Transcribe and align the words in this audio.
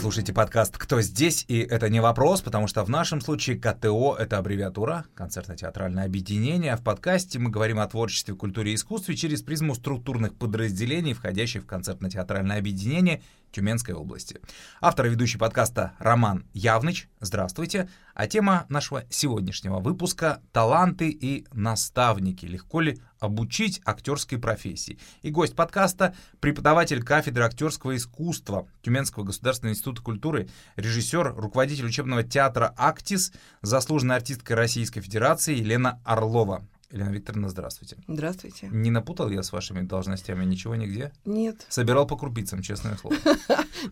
слушаете 0.00 0.32
подкаст 0.32 0.78
«Кто 0.78 1.02
здесь?» 1.02 1.44
И 1.46 1.58
это 1.58 1.90
не 1.90 2.00
вопрос, 2.00 2.40
потому 2.40 2.66
что 2.66 2.82
в 2.84 2.88
нашем 2.88 3.20
случае 3.20 3.58
КТО— 3.58 4.16
это 4.18 4.38
аббревиатура, 4.38 5.04
концертно-театральное 5.14 6.06
объединение, 6.06 6.74
в 6.76 6.82
подкасте 6.82 7.38
мы 7.38 7.50
говорим 7.50 7.78
о 7.78 7.86
творчестве, 7.86 8.34
культуре 8.34 8.72
и 8.72 8.76
искусстве 8.76 9.14
через 9.14 9.42
призму 9.42 9.74
структурных 9.74 10.34
подразделений, 10.34 11.12
входящих 11.12 11.64
в 11.64 11.66
концертно-театральное 11.66 12.56
объединение 12.56 13.20
Тюменской 13.52 13.94
области. 13.94 14.40
Автор 14.80 15.06
и 15.06 15.10
ведущий 15.10 15.38
подкаста 15.38 15.92
Роман 15.98 16.44
Явныч. 16.52 17.08
Здравствуйте. 17.20 17.88
А 18.14 18.26
тема 18.26 18.66
нашего 18.68 19.04
сегодняшнего 19.10 19.78
выпуска— 19.80 20.42
таланты 20.52 21.10
и 21.10 21.46
наставники. 21.52 22.46
Легко 22.46 22.80
ли 22.80 23.00
обучить 23.18 23.80
актерской 23.84 24.38
профессии? 24.38 24.98
И 25.22 25.30
гость 25.30 25.56
подкаста— 25.56 26.14
преподаватель 26.40 27.02
кафедры 27.02 27.44
актерского 27.44 27.96
искусства 27.96 28.68
Тюменского 28.82 29.24
государственного 29.24 29.72
института 29.72 30.02
культуры, 30.02 30.48
режиссер, 30.76 31.34
руководитель 31.36 31.86
учебного 31.86 32.22
театра 32.22 32.74
«Актис», 32.76 33.32
заслуженная 33.62 34.16
артистка 34.16 34.54
Российской 34.54 35.00
Федерации 35.00 35.56
Елена 35.56 36.00
Орлова. 36.04 36.66
Елена 36.90 37.10
Викторовна, 37.10 37.48
здравствуйте. 37.48 37.96
Здравствуйте. 38.08 38.68
Не 38.72 38.90
напутал 38.90 39.30
я 39.30 39.44
с 39.44 39.52
вашими 39.52 39.82
должностями 39.82 40.44
ничего 40.44 40.74
нигде? 40.74 41.12
Нет. 41.24 41.64
Собирал 41.68 42.04
по 42.04 42.16
крупицам, 42.16 42.62
честное 42.62 42.96
слово. 42.96 43.16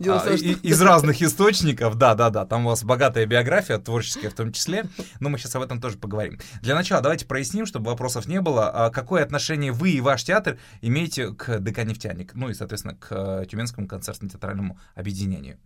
А, 0.07 0.33
из 0.35 0.81
разных 0.81 1.19
источников, 1.21 1.95
да-да-да, 1.95 2.45
там 2.45 2.65
у 2.65 2.69
вас 2.69 2.83
богатая 2.83 3.25
биография, 3.25 3.79
творческая 3.79 4.29
в 4.29 4.35
том 4.35 4.51
числе, 4.51 4.85
но 5.19 5.29
мы 5.29 5.39
сейчас 5.39 5.55
об 5.55 5.63
этом 5.63 5.81
тоже 5.81 5.97
поговорим. 5.97 6.39
Для 6.61 6.75
начала 6.75 7.01
давайте 7.01 7.25
проясним, 7.25 7.65
чтобы 7.65 7.87
вопросов 7.87 8.27
не 8.27 8.39
было, 8.39 8.69
а 8.69 8.91
какое 8.91 9.23
отношение 9.23 9.71
вы 9.71 9.91
и 9.91 10.01
ваш 10.01 10.23
театр 10.23 10.59
имеете 10.81 11.33
к 11.33 11.57
ДК 11.59 11.85
«Нефтяник», 11.85 12.35
ну 12.35 12.49
и, 12.49 12.53
соответственно, 12.53 12.95
к 12.95 13.07
э, 13.09 13.45
Тюменскому 13.49 13.87
концертно-театральному 13.87 14.77
объединению? 14.93 15.57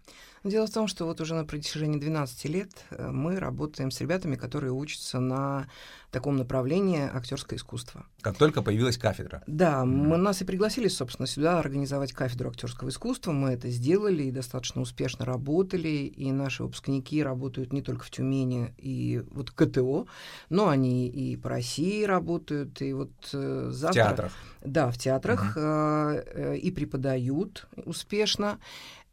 Дело 0.44 0.68
в 0.68 0.72
том, 0.72 0.88
что 0.88 1.06
вот 1.06 1.22
уже 1.22 1.36
на 1.36 1.46
протяжении 1.46 2.00
12 2.00 2.46
лет 2.46 2.70
э, 2.90 3.10
мы 3.10 3.40
работаем 3.40 3.92
с 3.92 4.02
ребятами, 4.02 4.36
которые 4.36 4.74
учатся 4.74 5.20
на 5.20 5.68
таком 6.12 6.36
направлении 6.36 7.10
актерское 7.12 7.58
искусство. 7.58 8.06
Как 8.22 8.38
только 8.38 8.62
появилась 8.62 8.98
кафедра. 8.98 9.42
Да, 9.48 9.86
мы 9.86 10.18
нас 10.18 10.42
и 10.42 10.46
пригласили, 10.46 10.88
собственно, 10.88 11.28
сюда 11.28 11.60
организовать 11.60 12.12
кафедру 12.12 12.50
актерского 12.50 12.90
искусства. 12.90 13.32
Мы 13.32 13.52
это 13.52 13.70
сделали 13.70 14.24
и 14.24 14.32
достаточно 14.32 14.82
успешно 14.82 15.26
работали. 15.26 15.88
И 15.88 16.32
наши 16.32 16.64
выпускники 16.64 17.24
работают 17.24 17.74
не 17.74 17.82
только 17.82 18.04
в 18.04 18.12
Тюмени 18.12 18.74
и 18.78 19.24
вот 19.32 19.52
КТО, 19.52 20.08
но 20.50 20.68
они 20.68 21.08
и 21.08 21.38
по 21.38 21.50
России 21.50 22.04
работают. 22.04 22.82
И 22.82 22.94
вот 22.94 23.12
э, 23.34 23.70
завтра... 23.72 24.04
В 24.04 24.08
театрах. 24.08 24.32
Да, 24.62 24.92
в 24.92 24.98
театрах 24.98 25.58
mm-hmm. 25.58 26.30
э, 26.36 26.58
и 26.58 26.72
преподают 26.72 27.68
успешно. 27.86 28.60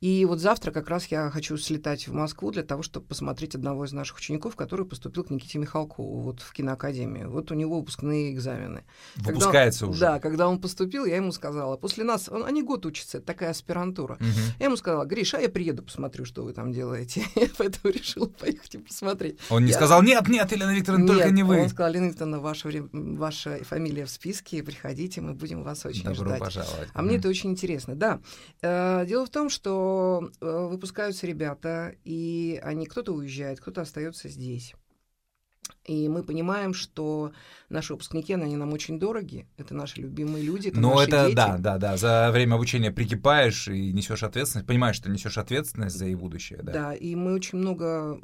И 0.01 0.25
вот 0.25 0.41
завтра 0.41 0.71
как 0.71 0.89
раз 0.89 1.07
я 1.09 1.29
хочу 1.29 1.59
слетать 1.59 2.09
в 2.09 2.15
Москву 2.15 2.51
для 2.51 2.63
того, 2.63 2.83
чтобы 2.83 3.05
посмотреть 3.05 3.55
одного 3.55 3.85
из 3.85 3.93
наших 3.93 4.17
учеников, 4.17 4.57
который 4.57 4.87
поступил 4.87 5.25
к 5.25 5.31
Никите 5.31 5.59
Михалкову 5.59 6.21
вот 6.21 6.41
в 6.41 6.53
киноакадемию. 6.55 7.31
Вот 7.31 7.53
у 7.53 7.55
него 7.55 7.79
выпускные 7.79 8.33
экзамены. 8.33 8.85
Выпускается 9.17 9.81
когда, 9.81 9.91
уже? 9.91 10.01
Да, 10.01 10.19
когда 10.19 10.49
он 10.49 10.59
поступил, 10.59 11.05
я 11.05 11.17
ему 11.17 11.33
сказала, 11.33 11.77
после 11.77 12.05
нас, 12.05 12.31
он, 12.31 12.47
они 12.47 12.63
год 12.63 12.87
учатся, 12.87 13.19
это 13.19 13.27
такая 13.27 13.51
аспирантура. 13.51 14.15
Угу. 14.15 14.57
Я 14.59 14.67
ему 14.67 14.77
сказала, 14.79 15.05
Гриша, 15.05 15.39
я 15.39 15.51
приеду, 15.51 15.83
посмотрю, 15.83 16.25
что 16.25 16.45
вы 16.45 16.55
там 16.55 16.73
делаете. 16.73 17.27
я 17.35 17.49
поэтому 17.59 17.93
решила 17.93 18.27
поехать 18.27 18.77
и 18.77 18.79
посмотреть. 18.79 19.39
Он 19.51 19.65
не 19.65 19.73
я... 19.73 19.77
сказал, 19.77 20.03
нет, 20.03 20.27
нет, 20.29 20.51
Елена 20.51 20.75
Викторовна, 20.75 21.05
нет, 21.05 21.13
только 21.13 21.31
не 21.31 21.43
вы. 21.43 21.61
он 21.61 21.69
сказал, 21.69 21.91
Елена 21.91 22.07
Викторовна, 22.07 22.41
ваша, 22.41 22.71
ваша 22.93 23.63
фамилия 23.65 24.07
в 24.07 24.11
списке, 24.11 24.63
приходите, 24.63 25.21
мы 25.21 25.35
будем 25.35 25.63
вас 25.63 25.85
очень 25.85 26.05
Добро 26.05 26.25
ждать. 26.25 26.41
пожаловать. 26.41 26.89
А 26.95 27.03
мне 27.03 27.17
это 27.17 27.29
очень 27.29 27.51
интересно. 27.51 27.95
Да, 27.95 28.21
э, 28.63 29.05
дело 29.07 29.27
в 29.27 29.31
том, 29.31 29.51
что 29.51 29.90
э, 30.41 30.67
выпускаются 30.69 31.27
ребята, 31.27 31.95
и 32.05 32.61
они 32.63 32.87
кто-то 32.87 33.13
уезжает, 33.13 33.61
кто-то 33.61 33.83
остается 33.83 34.29
здесь. 34.29 34.75
И 35.85 36.09
мы 36.09 36.23
понимаем, 36.23 36.75
что 36.75 37.33
наши 37.69 37.93
выпускники, 37.93 38.35
они 38.35 38.57
нам 38.57 38.73
очень 38.73 38.99
дороги. 38.99 39.47
Это 39.57 39.75
наши 39.75 40.01
любимые 40.01 40.45
люди, 40.45 40.69
это 40.69 40.79
Но 40.81 40.95
наши 40.95 41.09
это 41.09 41.25
дети. 41.25 41.37
да, 41.37 41.59
да, 41.59 41.79
да. 41.79 41.97
За 41.97 42.31
время 42.33 42.55
обучения 42.55 42.91
прикипаешь 42.91 43.69
и 43.69 43.93
несешь 43.93 44.23
ответственность, 44.23 44.67
понимаешь, 44.67 44.97
что 44.97 45.11
несешь 45.11 45.39
ответственность 45.39 45.97
за 45.97 46.07
их 46.07 46.19
будущее. 46.19 46.61
Да. 46.63 46.73
да, 46.73 46.95
и 46.95 47.15
мы 47.15 47.33
очень 47.35 47.59
много 47.59 48.21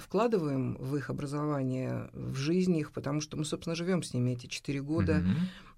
вкладываем 0.00 0.76
в 0.78 0.96
их 0.96 1.10
образование, 1.10 2.10
в 2.12 2.36
жизнь 2.36 2.76
их, 2.76 2.92
потому 2.92 3.20
что 3.20 3.36
мы, 3.36 3.44
собственно, 3.44 3.76
живем 3.76 4.02
с 4.02 4.12
ними 4.12 4.32
эти 4.32 4.46
четыре 4.46 4.82
года, 4.82 5.24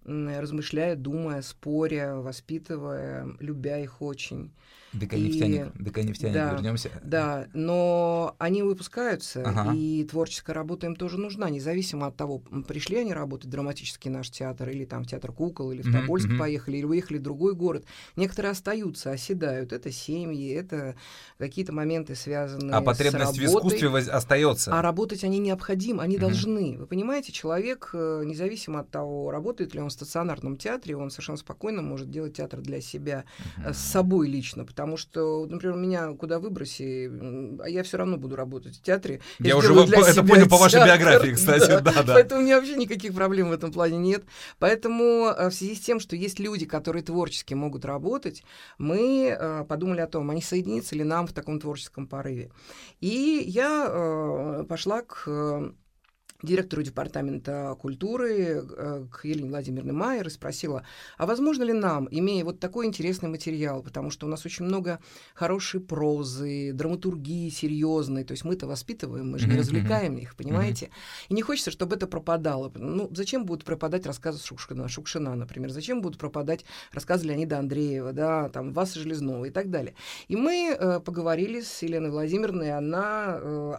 mm-hmm. 0.04 0.40
размышляя, 0.40 0.96
думая, 0.96 1.42
споря, 1.42 2.16
воспитывая, 2.16 3.28
любя 3.40 3.78
их 3.78 4.00
очень. 4.00 4.52
ДК 4.94 5.14
нефтяник, 5.14 5.72
и... 5.78 5.82
ДК 5.82 5.98
нефтяник, 5.98 6.34
да, 6.34 6.52
вернемся. 6.52 6.90
Да, 7.02 7.46
но 7.52 8.34
они 8.38 8.62
выпускаются, 8.62 9.42
ага. 9.42 9.74
и 9.74 10.04
творческая 10.04 10.52
работа 10.52 10.86
им 10.86 10.96
тоже 10.96 11.18
нужна, 11.18 11.50
независимо 11.50 12.06
от 12.06 12.16
того, 12.16 12.38
пришли 12.68 12.98
они 12.98 13.12
работать 13.12 13.46
в 13.46 13.50
драматический 13.50 14.10
наш 14.10 14.30
театр, 14.30 14.68
или 14.68 14.84
там 14.84 15.04
театр 15.04 15.32
кукол, 15.32 15.72
или 15.72 15.82
в 15.82 15.92
Тобольск 15.92 16.28
mm-hmm. 16.28 16.38
поехали, 16.38 16.76
или 16.78 16.84
выехали 16.84 17.18
в 17.18 17.22
другой 17.22 17.54
город. 17.54 17.84
Некоторые 18.16 18.52
остаются, 18.52 19.10
оседают. 19.10 19.72
Это 19.72 19.90
семьи, 19.90 20.52
это 20.52 20.96
какие-то 21.38 21.72
моменты, 21.72 22.14
связанные 22.14 22.74
а 22.74 22.82
потребность 22.82 23.34
с 23.34 23.38
работой. 23.38 23.40
в 23.40 23.44
искусстве 23.44 24.12
остается. 24.12 24.76
А 24.76 24.82
работать 24.82 25.24
они 25.24 25.38
необходимы, 25.38 26.02
они 26.02 26.16
mm-hmm. 26.16 26.20
должны. 26.20 26.78
Вы 26.78 26.86
понимаете, 26.86 27.32
человек, 27.32 27.90
э, 27.92 28.22
независимо 28.24 28.80
от 28.80 28.90
того, 28.90 29.30
работает 29.30 29.74
ли 29.74 29.80
он 29.80 29.88
в 29.88 29.92
стационарном 29.92 30.56
театре, 30.56 30.96
он 30.96 31.10
совершенно 31.10 31.38
спокойно 31.38 31.82
может 31.82 32.10
делать 32.10 32.36
театр 32.36 32.60
для 32.60 32.80
себя, 32.80 33.24
mm-hmm. 33.58 33.72
с 33.72 33.78
собой 33.78 34.28
лично, 34.28 34.64
потому 34.64 34.83
потому 34.84 34.98
что, 34.98 35.46
например, 35.46 35.76
меня 35.76 36.12
куда 36.12 36.38
выброси, 36.38 37.10
а 37.62 37.70
я 37.70 37.82
все 37.84 37.96
равно 37.96 38.18
буду 38.18 38.36
работать 38.36 38.76
в 38.76 38.82
театре. 38.82 39.22
Я, 39.38 39.48
я 39.48 39.56
уже 39.56 39.72
по, 39.72 40.04
это 40.04 40.22
понял 40.22 40.46
по 40.46 40.58
вашей 40.58 40.84
биографии, 40.84 41.30
кстати, 41.34 41.68
да, 41.68 41.80
да, 41.80 42.02
да. 42.02 42.12
Поэтому 42.12 42.42
у 42.42 42.44
меня 42.44 42.58
вообще 42.58 42.76
никаких 42.76 43.14
проблем 43.14 43.48
в 43.48 43.52
этом 43.52 43.72
плане 43.72 43.96
нет. 43.96 44.24
Поэтому 44.58 45.28
э, 45.28 45.48
в 45.48 45.54
связи 45.54 45.74
с 45.74 45.80
тем, 45.80 46.00
что 46.00 46.16
есть 46.16 46.38
люди, 46.38 46.66
которые 46.66 47.02
творчески 47.02 47.54
могут 47.54 47.86
работать, 47.86 48.42
мы 48.76 49.34
э, 49.34 49.64
подумали 49.66 50.02
о 50.02 50.06
том, 50.06 50.28
они 50.28 50.42
соединятся 50.42 50.96
ли 50.96 51.02
нам 51.02 51.26
в 51.26 51.32
таком 51.32 51.60
творческом 51.60 52.06
порыве. 52.06 52.50
И 53.00 53.42
я 53.46 53.86
э, 53.88 54.64
пошла 54.68 55.00
к 55.00 55.72
директору 56.42 56.82
департамента 56.82 57.76
культуры, 57.80 58.62
э, 58.64 59.06
к 59.10 59.24
Елене 59.24 59.48
Владимировне 59.50 59.92
Майер, 59.92 60.26
и 60.26 60.30
спросила, 60.30 60.84
а 61.16 61.26
возможно 61.26 61.62
ли 61.62 61.72
нам, 61.72 62.08
имея 62.10 62.44
вот 62.44 62.60
такой 62.60 62.86
интересный 62.86 63.28
материал, 63.28 63.82
потому 63.82 64.10
что 64.10 64.26
у 64.26 64.28
нас 64.28 64.44
очень 64.44 64.64
много 64.64 65.00
хорошей 65.34 65.80
прозы, 65.80 66.72
драматургии 66.72 67.48
серьезной, 67.48 68.24
то 68.24 68.32
есть 68.32 68.44
мы-то 68.44 68.66
воспитываем, 68.66 69.30
мы 69.30 69.38
же 69.38 69.48
не 69.48 69.56
развлекаем 69.56 70.16
их, 70.18 70.36
понимаете? 70.36 70.90
И 71.28 71.34
не 71.34 71.42
хочется, 71.42 71.70
чтобы 71.70 71.96
это 71.96 72.06
пропадало. 72.06 72.70
Ну, 72.74 73.08
зачем 73.14 73.44
будут 73.46 73.64
пропадать 73.64 74.06
рассказы 74.06 74.44
Шукшина, 74.44 74.88
Шукшина, 74.88 75.34
например? 75.34 75.70
Зачем 75.70 76.02
будут 76.02 76.18
пропадать 76.18 76.64
рассказы 76.92 77.26
Леонида 77.26 77.58
Андреева, 77.58 78.12
да, 78.12 78.48
там, 78.48 78.72
Васа 78.72 78.98
Железнова 78.98 79.46
и 79.46 79.50
так 79.50 79.70
далее? 79.70 79.94
И 80.28 80.36
мы 80.36 80.76
э, 80.78 81.00
поговорили 81.00 81.60
с 81.60 81.82
Еленой 81.82 82.10
Владимировной, 82.10 82.72
она 82.76 83.38
э, 83.40 83.74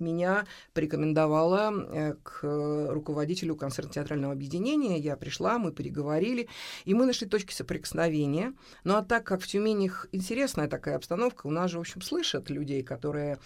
меня 0.00 0.46
порекомендовала 0.74 1.72
э, 1.72 2.14
к 2.22 2.42
руководителю 2.90 3.56
концертно-театрального 3.56 4.32
объединения. 4.32 4.98
Я 4.98 5.16
пришла, 5.16 5.58
мы 5.58 5.72
переговорили, 5.72 6.48
и 6.84 6.94
мы 6.94 7.06
нашли 7.06 7.26
точки 7.26 7.52
соприкосновения. 7.52 8.52
Ну 8.84 8.96
а 8.96 9.02
так 9.02 9.24
как 9.24 9.40
в 9.40 9.46
Тюмени 9.46 9.90
интересная 10.12 10.68
такая 10.68 10.96
обстановка, 10.96 11.46
у 11.46 11.50
нас 11.50 11.70
же, 11.70 11.78
в 11.78 11.80
общем, 11.80 12.02
слышат 12.02 12.50
людей, 12.50 12.82
которые 12.82 13.38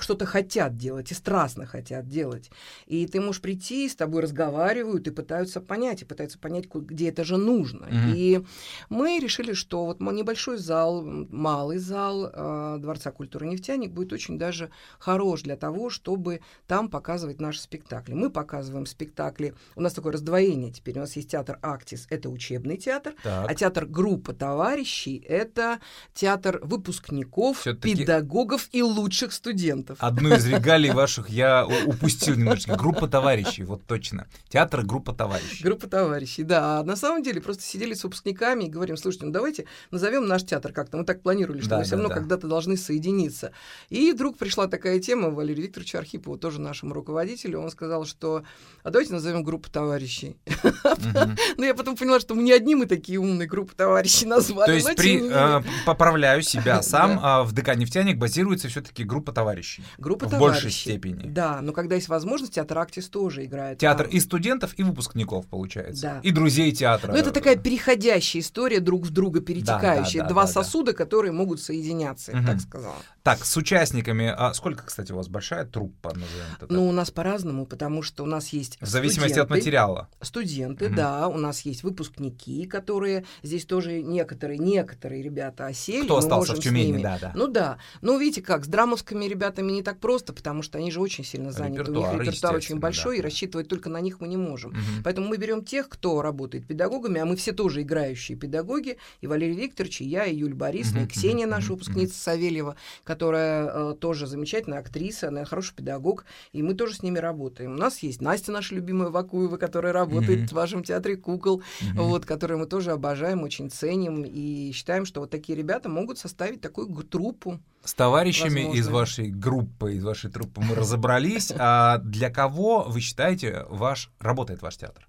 что-то 0.00 0.26
хотят 0.26 0.76
делать 0.76 1.10
и 1.10 1.14
страстно 1.14 1.66
хотят 1.66 2.08
делать. 2.08 2.50
И 2.86 3.06
ты 3.06 3.20
можешь 3.20 3.40
прийти, 3.40 3.88
с 3.88 3.96
тобой 3.96 4.22
разговаривают 4.22 5.06
и 5.06 5.10
пытаются 5.10 5.60
понять, 5.60 6.02
и 6.02 6.04
пытаются 6.04 6.38
понять, 6.38 6.66
где 6.66 7.08
это 7.08 7.24
же 7.24 7.36
нужно. 7.36 7.84
Mm-hmm. 7.84 8.12
И 8.14 8.44
мы 8.88 9.18
решили, 9.18 9.52
что 9.52 9.86
вот 9.86 10.00
небольшой 10.00 10.58
зал, 10.58 11.02
малый 11.02 11.78
зал 11.78 12.30
э, 12.32 12.76
Дворца 12.78 13.10
культуры 13.10 13.46
«Нефтяник» 13.46 13.92
будет 13.92 14.12
очень 14.12 14.38
даже 14.38 14.70
хорош 14.98 15.42
для 15.42 15.56
того, 15.56 15.87
чтобы 15.90 16.40
там 16.66 16.88
показывать 16.88 17.40
наши 17.40 17.60
спектакли. 17.60 18.14
Мы 18.14 18.30
показываем 18.30 18.86
спектакли. 18.86 19.54
У 19.76 19.80
нас 19.80 19.92
такое 19.92 20.12
раздвоение 20.12 20.70
теперь. 20.70 20.96
У 20.96 21.00
нас 21.00 21.16
есть 21.16 21.30
театр 21.30 21.58
«Актис»— 21.62 22.06
это 22.10 22.28
учебный 22.28 22.76
театр, 22.76 23.14
так. 23.22 23.50
а 23.50 23.54
театр 23.54 23.86
«Группа 23.86 24.32
товарищей»— 24.32 25.22
это 25.28 25.80
театр 26.14 26.60
выпускников, 26.62 27.64
педагогов 27.80 28.68
и 28.72 28.82
лучших 28.82 29.32
студентов. 29.32 29.98
Одну 30.00 30.34
из 30.34 30.46
регалий 30.46 30.90
ваших 30.92 31.28
я 31.28 31.66
упустил 31.86 32.36
немножечко. 32.36 32.76
«Группа 32.76 33.08
товарищей», 33.08 33.64
вот 33.64 33.84
точно. 33.86 34.26
Театр 34.48 34.84
«Группа 34.84 35.12
товарищей». 35.12 35.62
«Группа 35.62 35.86
товарищей», 35.86 36.42
да. 36.42 36.80
А 36.80 36.84
на 36.84 36.96
самом 36.96 37.22
деле 37.22 37.40
просто 37.40 37.62
сидели 37.62 37.94
с 37.94 38.04
выпускниками 38.04 38.64
и 38.64 38.68
говорим, 38.68 38.96
слушайте, 38.96 39.26
ну 39.26 39.32
давайте 39.32 39.66
назовем 39.90 40.26
наш 40.26 40.44
театр 40.44 40.72
как-то. 40.72 40.96
Мы 40.96 41.04
так 41.04 41.22
планировали, 41.22 41.60
что 41.60 41.70
да, 41.70 41.78
мы 41.78 41.84
все 41.84 41.96
равно 41.96 42.08
да. 42.08 42.14
когда-то 42.16 42.46
должны 42.46 42.76
соединиться. 42.76 43.52
И 43.88 44.12
вдруг 44.12 44.36
пришла 44.36 44.66
такая 44.66 45.00
тема, 45.00 45.30
Валерий 45.30 45.62
Викторович 45.64 45.77
Викторовичу 45.78 45.98
Архипову, 45.98 46.36
тоже 46.36 46.60
нашему 46.60 46.94
руководителю. 46.94 47.60
Он 47.60 47.70
сказал, 47.70 48.04
что 48.04 48.42
а 48.82 48.90
давайте 48.90 49.12
назовем 49.12 49.42
группу 49.42 49.70
товарищей. 49.70 50.36
Но 51.56 51.64
я 51.64 51.74
потом 51.74 51.96
поняла, 51.96 52.20
что 52.20 52.34
мы 52.34 52.42
не 52.42 52.52
одни 52.52 52.74
мы 52.74 52.86
такие 52.86 53.18
умные 53.18 53.48
группы 53.48 53.74
товарищей 53.74 54.26
назвали. 54.26 54.66
То 54.66 54.72
есть 54.72 54.96
при 54.96 55.20
э, 55.30 55.62
поправляю 55.86 56.42
себя 56.42 56.82
сам, 56.82 57.18
а 57.22 57.42
в 57.44 57.52
ДК 57.52 57.76
«Нефтяник» 57.76 58.18
базируется 58.18 58.68
все 58.68 58.80
таки 58.80 59.04
группа 59.04 59.32
товарищей. 59.32 59.82
Группа 59.98 60.26
в 60.26 60.30
товарищей. 60.30 60.62
большей 60.62 60.70
степени. 60.70 61.28
Да, 61.28 61.60
но 61.62 61.72
когда 61.72 61.94
есть 61.94 62.08
возможность, 62.08 62.54
театр 62.54 62.78
«Актис» 62.78 63.08
тоже 63.08 63.44
играет. 63.44 63.78
Театр 63.78 64.06
и 64.06 64.20
студентов, 64.20 64.74
и 64.76 64.82
выпускников, 64.82 65.46
получается. 65.46 66.02
Да. 66.02 66.20
И 66.22 66.30
друзей 66.30 66.72
театра. 66.72 67.12
Ну, 67.12 67.18
это 67.18 67.30
такая 67.30 67.56
переходящая 67.56 68.42
история, 68.42 68.80
друг 68.80 69.04
в 69.04 69.10
друга 69.10 69.40
перетекающая. 69.40 70.24
Два 70.24 70.46
сосуда, 70.46 70.92
которые 70.92 71.32
могут 71.32 71.60
соединяться, 71.60 72.32
так 72.32 72.60
сказала. 72.60 72.96
Так, 73.28 73.44
с 73.44 73.56
участниками. 73.58 74.32
А 74.34 74.54
сколько, 74.54 74.86
кстати, 74.86 75.12
у 75.12 75.16
вас 75.16 75.28
большая 75.28 75.66
труппа, 75.66 76.14
назовем 76.14 76.46
это 76.56 76.60
так? 76.60 76.70
Ну, 76.70 76.88
у 76.88 76.92
нас 76.92 77.10
по-разному, 77.10 77.66
потому 77.66 78.02
что 78.02 78.22
у 78.22 78.26
нас 78.26 78.48
есть 78.48 78.78
В 78.80 78.86
зависимости 78.86 79.38
от 79.38 79.50
материала. 79.50 80.08
Студенты, 80.22 80.86
угу. 80.86 80.94
да. 80.94 81.28
У 81.28 81.36
нас 81.36 81.60
есть 81.62 81.82
выпускники, 81.82 82.64
которые 82.64 83.26
здесь 83.42 83.66
тоже 83.66 84.00
некоторые, 84.00 84.58
некоторые 84.58 85.22
ребята 85.22 85.66
осели. 85.66 86.04
Кто 86.04 86.16
остался 86.16 86.54
в 86.54 86.60
Тюмени, 86.60 87.02
да, 87.02 87.18
да. 87.20 87.32
Ну 87.34 87.48
да. 87.48 87.76
Ну, 88.00 88.18
видите 88.18 88.40
как, 88.40 88.64
с 88.64 88.68
драмовскими 88.68 89.26
ребятами 89.26 89.72
не 89.72 89.82
так 89.82 90.00
просто, 90.00 90.32
потому 90.32 90.62
что 90.62 90.78
они 90.78 90.90
же 90.90 91.02
очень 91.02 91.22
сильно 91.22 91.52
заняты. 91.52 91.80
Репертуар, 91.80 92.14
у 92.14 92.18
них 92.18 92.28
репертуар 92.28 92.54
очень 92.54 92.78
большой, 92.78 93.16
да. 93.16 93.18
и 93.20 93.22
рассчитывать 93.22 93.68
только 93.68 93.90
на 93.90 94.00
них 94.00 94.20
мы 94.20 94.28
не 94.28 94.38
можем. 94.38 94.70
Мгм. 94.70 95.02
Поэтому 95.04 95.28
мы 95.28 95.36
берем 95.36 95.66
тех, 95.66 95.90
кто 95.90 96.22
работает 96.22 96.66
педагогами, 96.66 97.20
а 97.20 97.26
мы 97.26 97.36
все 97.36 97.52
тоже 97.52 97.82
играющие 97.82 98.38
педагоги, 98.38 98.96
и 99.20 99.26
Валерий 99.26 99.54
Викторович, 99.54 100.00
и 100.00 100.06
я, 100.06 100.24
и 100.24 100.34
Юль 100.34 100.54
Борисовна, 100.54 101.00
и 101.00 101.02
Мгм, 101.02 101.10
Ксения, 101.10 101.46
наша 101.46 101.72
выпускница 101.72 102.18
Савельева, 102.18 102.74
которая 103.18 103.68
э, 103.74 103.94
тоже 103.98 104.28
замечательная 104.28 104.78
актриса, 104.78 105.26
она 105.28 105.44
хороший 105.44 105.74
педагог, 105.74 106.24
и 106.52 106.62
мы 106.62 106.74
тоже 106.74 106.94
с 106.94 107.02
ними 107.02 107.18
работаем. 107.18 107.72
У 107.72 107.76
нас 107.76 107.98
есть 107.98 108.20
Настя, 108.22 108.52
наша 108.52 108.76
любимая 108.76 109.08
Вакуева, 109.10 109.56
которая 109.56 109.92
работает 109.92 110.38
Мгм. 110.38 110.46
в 110.48 110.52
вашем 110.52 110.84
театре 110.84 111.16
кукол, 111.16 111.60
Мгм. 111.82 112.02
вот, 112.04 112.24
которую 112.26 112.60
мы 112.60 112.66
тоже 112.66 112.92
обожаем, 112.92 113.42
очень 113.42 113.70
ценим, 113.72 114.22
и 114.24 114.70
считаем, 114.72 115.04
что 115.04 115.20
вот 115.20 115.30
такие 115.30 115.58
ребята 115.58 115.88
могут 115.88 116.18
составить 116.18 116.60
такую 116.60 116.86
труппу. 117.02 117.58
С 117.82 117.92
товарищами 117.94 118.60
Возможно. 118.60 118.78
из 118.78 118.88
вашей 118.88 119.30
группы, 119.30 119.94
из 119.94 120.04
вашей 120.04 120.30
труппы 120.30 120.60
мы 120.60 120.76
разобрались. 120.76 121.52
А 121.58 121.98
для 121.98 122.30
кого, 122.30 122.84
вы 122.88 123.00
считаете, 123.00 123.66
ваш 123.68 124.12
работает 124.20 124.62
ваш 124.62 124.76
театр? 124.76 125.08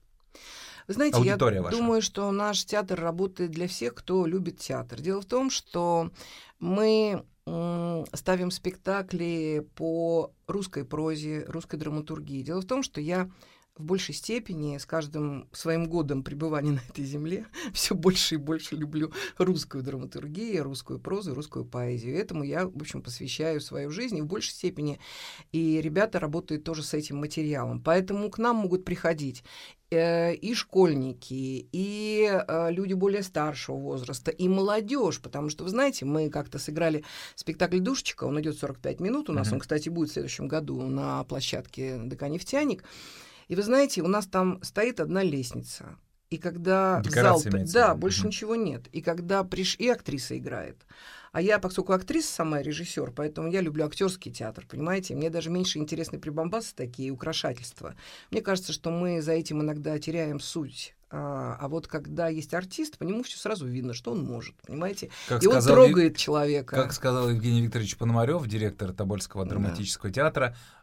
Вы 0.87 0.95
знаете, 0.95 1.17
Аудитория 1.17 1.57
я 1.57 1.61
ваша. 1.61 1.77
думаю, 1.77 2.01
что 2.01 2.31
наш 2.31 2.65
театр 2.65 2.99
работает 2.99 3.51
для 3.51 3.67
всех, 3.67 3.93
кто 3.93 4.25
любит 4.25 4.57
театр. 4.57 4.99
Дело 4.99 5.21
в 5.21 5.25
том, 5.25 5.51
что 5.51 6.09
мы 6.59 7.23
ставим 8.13 8.51
спектакли 8.51 9.67
по 9.75 10.31
русской 10.47 10.85
прозе, 10.85 11.45
русской 11.47 11.77
драматургии. 11.77 12.41
Дело 12.41 12.61
в 12.61 12.65
том, 12.65 12.83
что 12.83 13.01
я 13.01 13.29
в 13.79 13.83
большей 13.83 14.13
степени 14.13 14.77
с 14.77 14.85
каждым 14.85 15.47
своим 15.53 15.87
годом 15.87 16.21
пребывания 16.23 16.71
на 16.73 16.81
этой 16.89 17.05
земле 17.05 17.47
все 17.73 17.95
больше 17.95 18.35
и 18.35 18.37
больше 18.37 18.75
люблю 18.75 19.11
русскую 19.37 19.83
драматургию, 19.83 20.63
русскую 20.63 20.99
прозу, 20.99 21.33
русскую 21.33 21.65
поэзию. 21.65 22.17
Этому 22.17 22.43
я, 22.43 22.67
в 22.67 22.75
общем, 22.77 23.01
посвящаю 23.01 23.61
свою 23.61 23.89
жизнь 23.89 24.17
и 24.17 24.21
в 24.21 24.27
большей 24.27 24.51
степени. 24.51 24.99
И 25.51 25.81
ребята 25.81 26.19
работают 26.19 26.63
тоже 26.63 26.83
с 26.83 26.93
этим 26.93 27.17
материалом. 27.17 27.81
Поэтому 27.81 28.29
к 28.29 28.37
нам 28.37 28.57
могут 28.57 28.83
приходить 28.83 29.43
э, 29.91 30.35
и 30.35 30.53
школьники, 30.53 31.67
и 31.71 32.29
э, 32.29 32.71
люди 32.71 32.93
более 32.93 33.23
старшего 33.23 33.77
возраста, 33.77 34.29
и 34.29 34.47
молодежь, 34.49 35.21
потому 35.21 35.49
что, 35.49 35.63
вы 35.63 35.69
знаете, 35.69 36.03
мы 36.05 36.29
как-то 36.29 36.59
сыграли 36.59 37.05
спектакль 37.35 37.79
«Душечка», 37.79 38.25
он 38.25 38.39
идет 38.41 38.57
45 38.57 38.99
минут 38.99 39.29
у 39.29 39.33
нас, 39.33 39.47
Мгм. 39.47 39.55
он, 39.55 39.59
кстати, 39.61 39.87
будет 39.89 40.09
в 40.09 40.13
следующем 40.13 40.47
году 40.49 40.81
на 40.81 41.23
площадке 41.23 41.97
ДК 41.97 42.27
«Нефтяник», 42.27 42.83
и 43.49 43.55
вы 43.55 43.63
знаете, 43.63 44.01
у 44.01 44.07
нас 44.07 44.25
там 44.27 44.63
стоит 44.63 44.99
одна 45.01 45.21
лестница. 45.23 45.97
И 46.29 46.37
когда 46.37 47.01
зал... 47.09 47.41
Да, 47.43 47.89
виду. 47.89 47.99
больше 47.99 48.19
Мгм. 48.21 48.27
ничего 48.27 48.55
нет. 48.55 48.87
И 48.91 49.01
когда 49.01 49.43
приш... 49.43 49.75
И 49.79 49.89
актриса 49.89 50.37
играет. 50.37 50.85
А 51.31 51.41
я, 51.41 51.57
поскольку 51.59 51.93
актриса 51.93 52.31
сама 52.31 52.61
режиссер, 52.61 53.11
поэтому 53.11 53.51
я 53.51 53.61
люблю 53.61 53.85
актерский 53.85 54.31
театр, 54.31 54.65
понимаете? 54.69 55.15
Мне 55.15 55.29
даже 55.31 55.49
меньше 55.49 55.79
интересны 55.79 56.19
прибамбасы 56.19 56.75
такие, 56.75 57.11
украшательства. 57.11 57.95
Мне 58.31 58.41
кажется, 58.41 58.73
что 58.73 58.91
мы 58.91 59.21
за 59.23 59.31
этим 59.33 59.61
иногда 59.61 59.97
теряем 59.99 60.39
суть. 60.39 60.95
А, 61.11 61.57
а 61.59 61.67
вот 61.67 61.87
когда 61.87 62.27
есть 62.27 62.53
артист, 62.53 62.99
по 62.99 63.03
нему 63.03 63.23
все 63.23 63.37
сразу 63.39 63.65
видно, 63.65 63.95
что 63.95 64.11
он 64.11 64.23
может, 64.23 64.55
понимаете? 64.67 65.09
Как 65.27 65.41
И 65.43 65.47
он 65.47 65.53
сказал 65.53 65.77
Ви- 65.77 65.87
трогает 65.87 66.17
человека. 66.17 66.75
Как 66.75 66.93
сказал 66.93 67.29
Евгений 67.31 67.63
Викторович 67.63 67.97
Пономарев, 67.97 68.45
директор 68.45 68.93
Тобольского 68.93 69.43
Да. 69.45 69.49
драматического 69.49 70.11
театра, 70.11 70.55
а, 70.55 70.78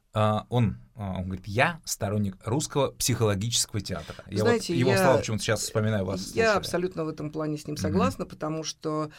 он, 0.49 0.79
а, 0.95 1.17
он 1.19 1.25
говорит, 1.25 1.47
я 1.47 1.81
сторонник 1.85 2.37
русского 2.45 2.93
психологического 2.93 3.81
театра. 3.81 4.17
Я 4.31 4.39
Знаете, 4.39 4.73
вот 4.73 4.79
его 4.81 4.91
я- 4.93 4.99
слова 4.99 5.19
почему-то 5.19 5.43
сейчас 5.43 5.61
вспоминаю 5.61 6.05
вас. 6.07 6.29
Я 6.29 6.45
слушая. 6.45 6.57
абсолютно 6.57 7.05
в 7.05 7.09
этом 7.09 7.31
плане 7.31 7.59
с 7.59 7.67
ним 7.67 7.77
согласна, 7.77 8.25
потому 8.25 8.65
что 8.65 9.11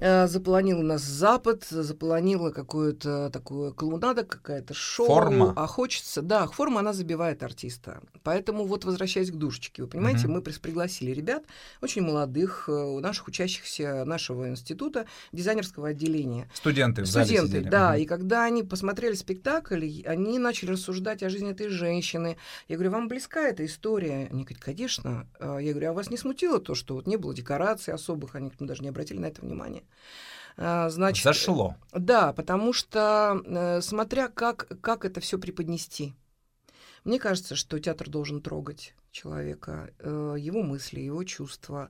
э, 0.00 0.26
заполонил 0.26 0.82
нас 0.82 1.02
Запад, 1.02 1.64
заполонила 1.64 2.50
какую-то 2.50 3.30
такую 3.30 3.72
клоунада, 3.74 4.24
какая-то 4.24 4.74
шоу. 4.74 5.06
Форма. 5.06 5.52
А 5.56 5.66
хочется, 5.66 6.22
да, 6.22 6.46
форма, 6.46 6.80
она 6.80 6.92
забивает 6.92 7.42
артиста. 7.42 8.00
Поэтому 8.22 8.64
вот 8.64 8.84
возвращаясь 8.84 9.30
к 9.30 9.34
душечке, 9.36 9.82
вы 9.82 9.88
понимаете, 9.88 10.24
Мгм. 10.26 10.32
мы 10.36 10.42
пригласили 10.42 11.12
ребят, 11.12 11.44
очень 11.82 12.02
молодых, 12.02 12.64
э, 12.68 12.72
у 12.72 12.98
наших 13.00 13.28
учащихся 13.28 14.04
нашего 14.04 14.48
института, 14.48 15.06
дизайнерского 15.32 15.88
отделения. 15.88 16.50
Студенты 16.54 17.02
в 17.02 17.06
зале 17.06 17.26
Студенты, 17.26 17.48
сидели. 17.58 17.68
да. 17.68 17.90
Мгм. 17.92 18.00
И 18.02 18.04
когда 18.06 18.44
они 18.44 18.62
посмотрели 18.62 19.14
спектакль, 19.14 19.84
они 20.06 20.38
начали 20.38 20.70
рассуждать 20.72 21.22
о 21.22 21.28
жизни 21.30 21.50
этой 21.50 21.68
женщины. 21.68 22.36
Я 22.68 22.76
говорю, 22.76 22.90
вам 22.92 23.08
близка 23.08 23.42
эта 23.48 23.64
история? 23.66 24.28
Они 24.30 24.44
говорят, 24.44 24.62
конечно. 24.62 25.26
А 25.38 25.58
Я 25.58 25.72
говорю, 25.72 25.90
а 25.90 25.92
вас 25.92 26.10
не 26.10 26.16
смутило 26.16 26.58
то, 26.58 26.74
что 26.74 26.94
вот 26.94 27.06
не 27.06 27.16
было 27.16 27.34
декораций 27.34 27.92
особых, 27.92 28.34
они 28.34 28.50
даже 28.58 28.82
не 28.82 28.88
обратили 28.88 29.18
на 29.18 29.26
это 29.26 29.42
внимание? 29.42 29.82
А, 30.56 30.90
Значит, 30.90 31.24
Зашло. 31.24 31.76
да, 31.92 32.32
потому 32.32 32.72
что 32.72 33.40
э, 33.44 33.80
смотря 33.80 34.28
как, 34.28 34.68
как 34.80 35.04
это 35.04 35.20
все 35.20 35.38
преподнести. 35.38 36.14
Мне 37.04 37.18
кажется, 37.18 37.56
что 37.56 37.78
театр 37.78 38.10
должен 38.10 38.42
трогать 38.42 38.94
человека, 39.10 39.90
э, 39.98 40.36
его 40.38 40.62
мысли, 40.62 41.00
его 41.00 41.24
чувства. 41.24 41.88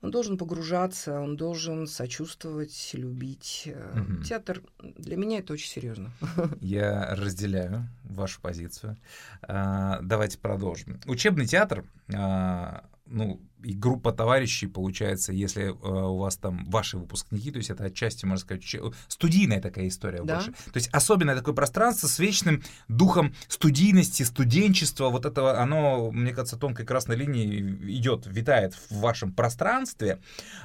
Он 0.00 0.12
должен 0.12 0.38
погружаться, 0.38 1.18
он 1.18 1.36
должен 1.36 1.88
сочувствовать, 1.88 2.90
любить. 2.92 3.68
Мгм. 3.94 4.22
Театр 4.22 4.62
для 4.78 5.16
меня 5.16 5.38
это 5.38 5.54
очень 5.54 5.68
серьезно. 5.68 6.12
Я 6.60 7.16
разделяю 7.16 7.88
вашу 8.04 8.40
позицию. 8.40 8.96
А, 9.42 9.98
давайте 10.02 10.38
продолжим. 10.38 11.00
Учебный 11.06 11.46
театр, 11.46 11.84
а, 12.14 12.84
ну, 13.06 13.40
и 13.62 13.72
группа 13.72 14.12
товарищей, 14.12 14.66
получается, 14.66 15.32
если 15.32 15.68
а, 15.68 16.08
у 16.08 16.18
вас 16.18 16.36
там 16.36 16.64
ваши 16.66 16.96
выпускники, 16.98 17.50
то 17.50 17.58
есть 17.58 17.70
это 17.70 17.84
отчасти, 17.84 18.24
можно 18.24 18.44
сказать, 18.44 18.64
студийная 19.08 19.60
такая 19.60 19.88
история 19.88 20.22
Да. 20.22 20.36
больше. 20.36 20.52
То 20.52 20.76
есть 20.76 20.88
особенное 20.92 21.36
такое 21.36 21.54
пространство 21.54 22.06
с 22.06 22.18
вечным 22.18 22.62
духом 22.88 23.34
студийности, 23.48 24.22
студенчества, 24.22 25.08
вот 25.08 25.26
этого, 25.26 25.60
оно, 25.60 26.10
мне 26.10 26.32
кажется, 26.32 26.56
тонкой 26.56 26.86
красной 26.86 27.16
линией 27.16 27.98
идет, 27.98 28.26
витает 28.26 28.74
в 28.74 29.00
вашем 29.00 29.32
пространстве. 29.32 30.18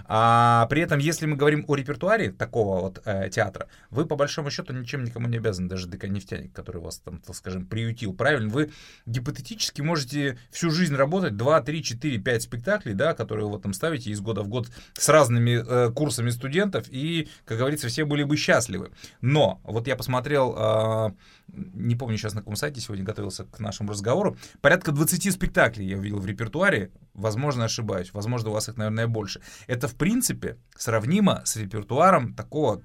А 0.06 0.68
при 0.68 0.82
этом, 0.82 1.00
если 1.00 1.26
мы 1.26 1.36
говорим 1.36 1.66
о 1.68 1.76
репертуаре 1.76 2.32
такого 2.32 2.82
вот 2.82 3.02
э, 3.06 3.30
театра, 3.30 3.68
вы 3.90 4.06
по 4.06 4.16
большому 4.16 4.52
счету 4.52 4.74
ничем 4.74 5.04
никому 5.04 5.28
не 5.28 5.38
обязаны, 5.38 5.70
даже 5.70 5.88
ДК 5.88 6.08
«Нефтяник», 6.08 6.54
который 6.54 6.82
вас 6.82 7.00
там, 7.00 7.20
так 7.20 7.36
скажем, 7.36 7.66
приютил, 7.66 8.14
правильно? 8.14 8.50
Вы 8.50 8.72
гипотетически 9.06 9.82
можете 9.82 10.38
всю 10.52 10.70
жизнь 10.70 10.96
работать 10.96 11.38
2, 11.38 11.62
3, 11.62 11.84
4, 11.84 12.18
5 12.20 12.42
спектаклей, 12.44 12.83
да, 12.92 13.14
которые 13.14 13.48
вы 13.48 13.58
там 13.60 13.74
ставите 13.74 14.10
из 14.10 14.20
года 14.20 14.42
в 14.42 14.50
год 14.50 14.70
с 14.94 15.08
разными 15.08 15.64
э, 15.66 15.92
курсами 15.92 16.30
студентов, 16.30 16.88
и, 16.90 17.30
как 17.46 17.58
говорится, 17.58 17.88
все 17.88 18.04
были 18.04 18.24
бы 18.24 18.36
счастливы. 18.36 18.92
Но 19.22 19.62
вот 19.64 19.88
я 19.88 19.96
посмотрел, 19.96 20.54
э, 20.58 21.12
не 21.48 21.96
помню 21.96 22.18
сейчас 22.18 22.34
на 22.34 22.42
каком 22.42 22.58
сайте, 22.58 22.82
сегодня 22.82 23.06
готовился 23.06 23.46
к 23.46 23.60
нашему 23.60 23.92
разговору, 23.92 24.38
порядка 24.60 24.92
20 24.92 25.32
спектаклей 25.32 25.88
я 25.88 25.98
увидел 25.98 26.20
в 26.20 26.26
репертуаре, 26.26 26.92
возможно, 27.14 27.66
ошибаюсь, 27.66 28.14
возможно, 28.14 28.50
у 28.50 28.54
вас 28.54 28.68
их, 28.68 28.76
наверное, 28.76 29.08
больше. 29.08 29.42
Это, 29.68 29.88
в 29.88 29.96
принципе, 29.96 30.58
сравнимо 30.76 31.42
с 31.46 31.56
репертуаром 31.56 32.34
такого 32.34 32.84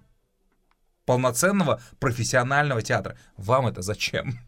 полноценного 1.09 1.81
профессионального 1.99 2.83
театра. 2.83 3.17
Вам 3.39 3.67
это 3.67 3.81
зачем? 3.81 4.39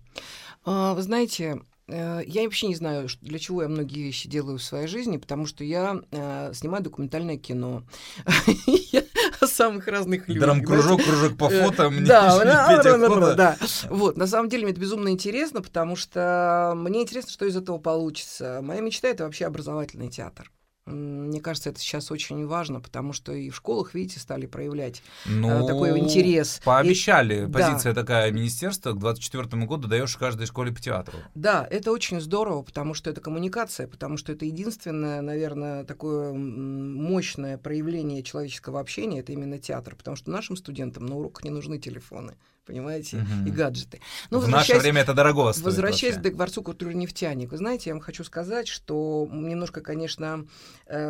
А, 0.64 0.92
Вы 0.92 1.00
знаете, 1.00 1.62
я 1.90 2.42
вообще 2.44 2.68
не 2.68 2.74
знаю, 2.74 3.08
для 3.20 3.38
чего 3.38 3.62
я 3.62 3.68
многие 3.68 4.02
вещи 4.02 4.28
делаю 4.28 4.58
в 4.58 4.62
своей 4.62 4.86
жизни, 4.86 5.16
потому 5.16 5.46
что 5.46 5.64
я 5.64 6.00
э, 6.10 6.52
снимаю 6.54 6.82
документальное 6.82 7.36
кино 7.36 7.84
о 9.40 9.46
самых 9.46 9.86
разных 9.88 10.28
людях. 10.28 10.44
Драм-кружок, 10.44 11.02
кружок 11.02 11.36
по 11.36 11.50
Э, 11.50 11.64
фото, 11.64 11.90
мне 11.90 12.06
да. 13.36 13.56
Вот, 13.88 14.16
на 14.16 14.26
самом 14.26 14.48
деле 14.48 14.64
мне 14.64 14.72
это 14.72 14.80
безумно 14.80 15.08
интересно, 15.08 15.62
потому 15.62 15.96
что 15.96 16.74
мне 16.76 17.02
интересно, 17.02 17.30
что 17.30 17.46
из 17.46 17.56
этого 17.56 17.78
получится. 17.78 18.60
Моя 18.62 18.80
мечта 18.80 19.08
это 19.08 19.24
вообще 19.24 19.46
образовательный 19.46 20.08
театр. 20.08 20.50
Мне 20.90 21.40
кажется, 21.40 21.70
это 21.70 21.80
сейчас 21.80 22.10
очень 22.10 22.46
важно, 22.46 22.80
потому 22.80 23.12
что 23.12 23.32
и 23.32 23.50
в 23.50 23.56
школах, 23.56 23.94
видите, 23.94 24.20
стали 24.20 24.46
проявлять 24.46 25.02
ну, 25.26 25.64
э, 25.64 25.66
такой 25.66 25.98
интерес. 25.98 26.60
Пообещали. 26.64 27.46
И, 27.46 27.50
Позиция 27.50 27.92
да. 27.92 28.02
такая 28.02 28.30
министерства 28.30 28.92
к 28.92 28.98
2024 28.98 29.64
году 29.64 29.88
даешь 29.88 30.16
каждой 30.16 30.46
школе 30.46 30.72
по 30.72 30.80
театру. 30.80 31.18
Да, 31.34 31.66
это 31.70 31.92
очень 31.92 32.20
здорово, 32.20 32.62
потому 32.62 32.94
что 32.94 33.10
это 33.10 33.20
коммуникация, 33.20 33.86
потому 33.86 34.16
что 34.16 34.32
это 34.32 34.44
единственное, 34.44 35.20
наверное, 35.22 35.84
такое 35.84 36.32
мощное 36.32 37.58
проявление 37.58 38.22
человеческого 38.22 38.80
общения, 38.80 39.20
это 39.20 39.32
именно 39.32 39.58
театр, 39.58 39.96
потому 39.96 40.16
что 40.16 40.30
нашим 40.30 40.56
студентам 40.56 41.06
на 41.06 41.16
уроках 41.16 41.44
не 41.44 41.50
нужны 41.50 41.78
телефоны 41.78 42.34
понимаете, 42.70 43.16
угу. 43.16 43.48
и 43.48 43.50
гаджеты. 43.50 44.00
Но 44.30 44.38
в 44.38 44.48
наше 44.48 44.78
время 44.78 45.02
это 45.02 45.12
дорого 45.12 45.52
стоит 45.52 45.64
Возвращаясь 45.64 46.16
вообще. 46.16 46.30
к 46.30 46.34
дворцу 46.36 46.62
культуры 46.62 46.94
нефтяник, 46.94 47.50
вы 47.50 47.56
знаете, 47.56 47.90
я 47.90 47.94
вам 47.94 48.00
хочу 48.00 48.22
сказать, 48.22 48.68
что 48.68 49.28
немножко, 49.32 49.80
конечно, 49.80 50.46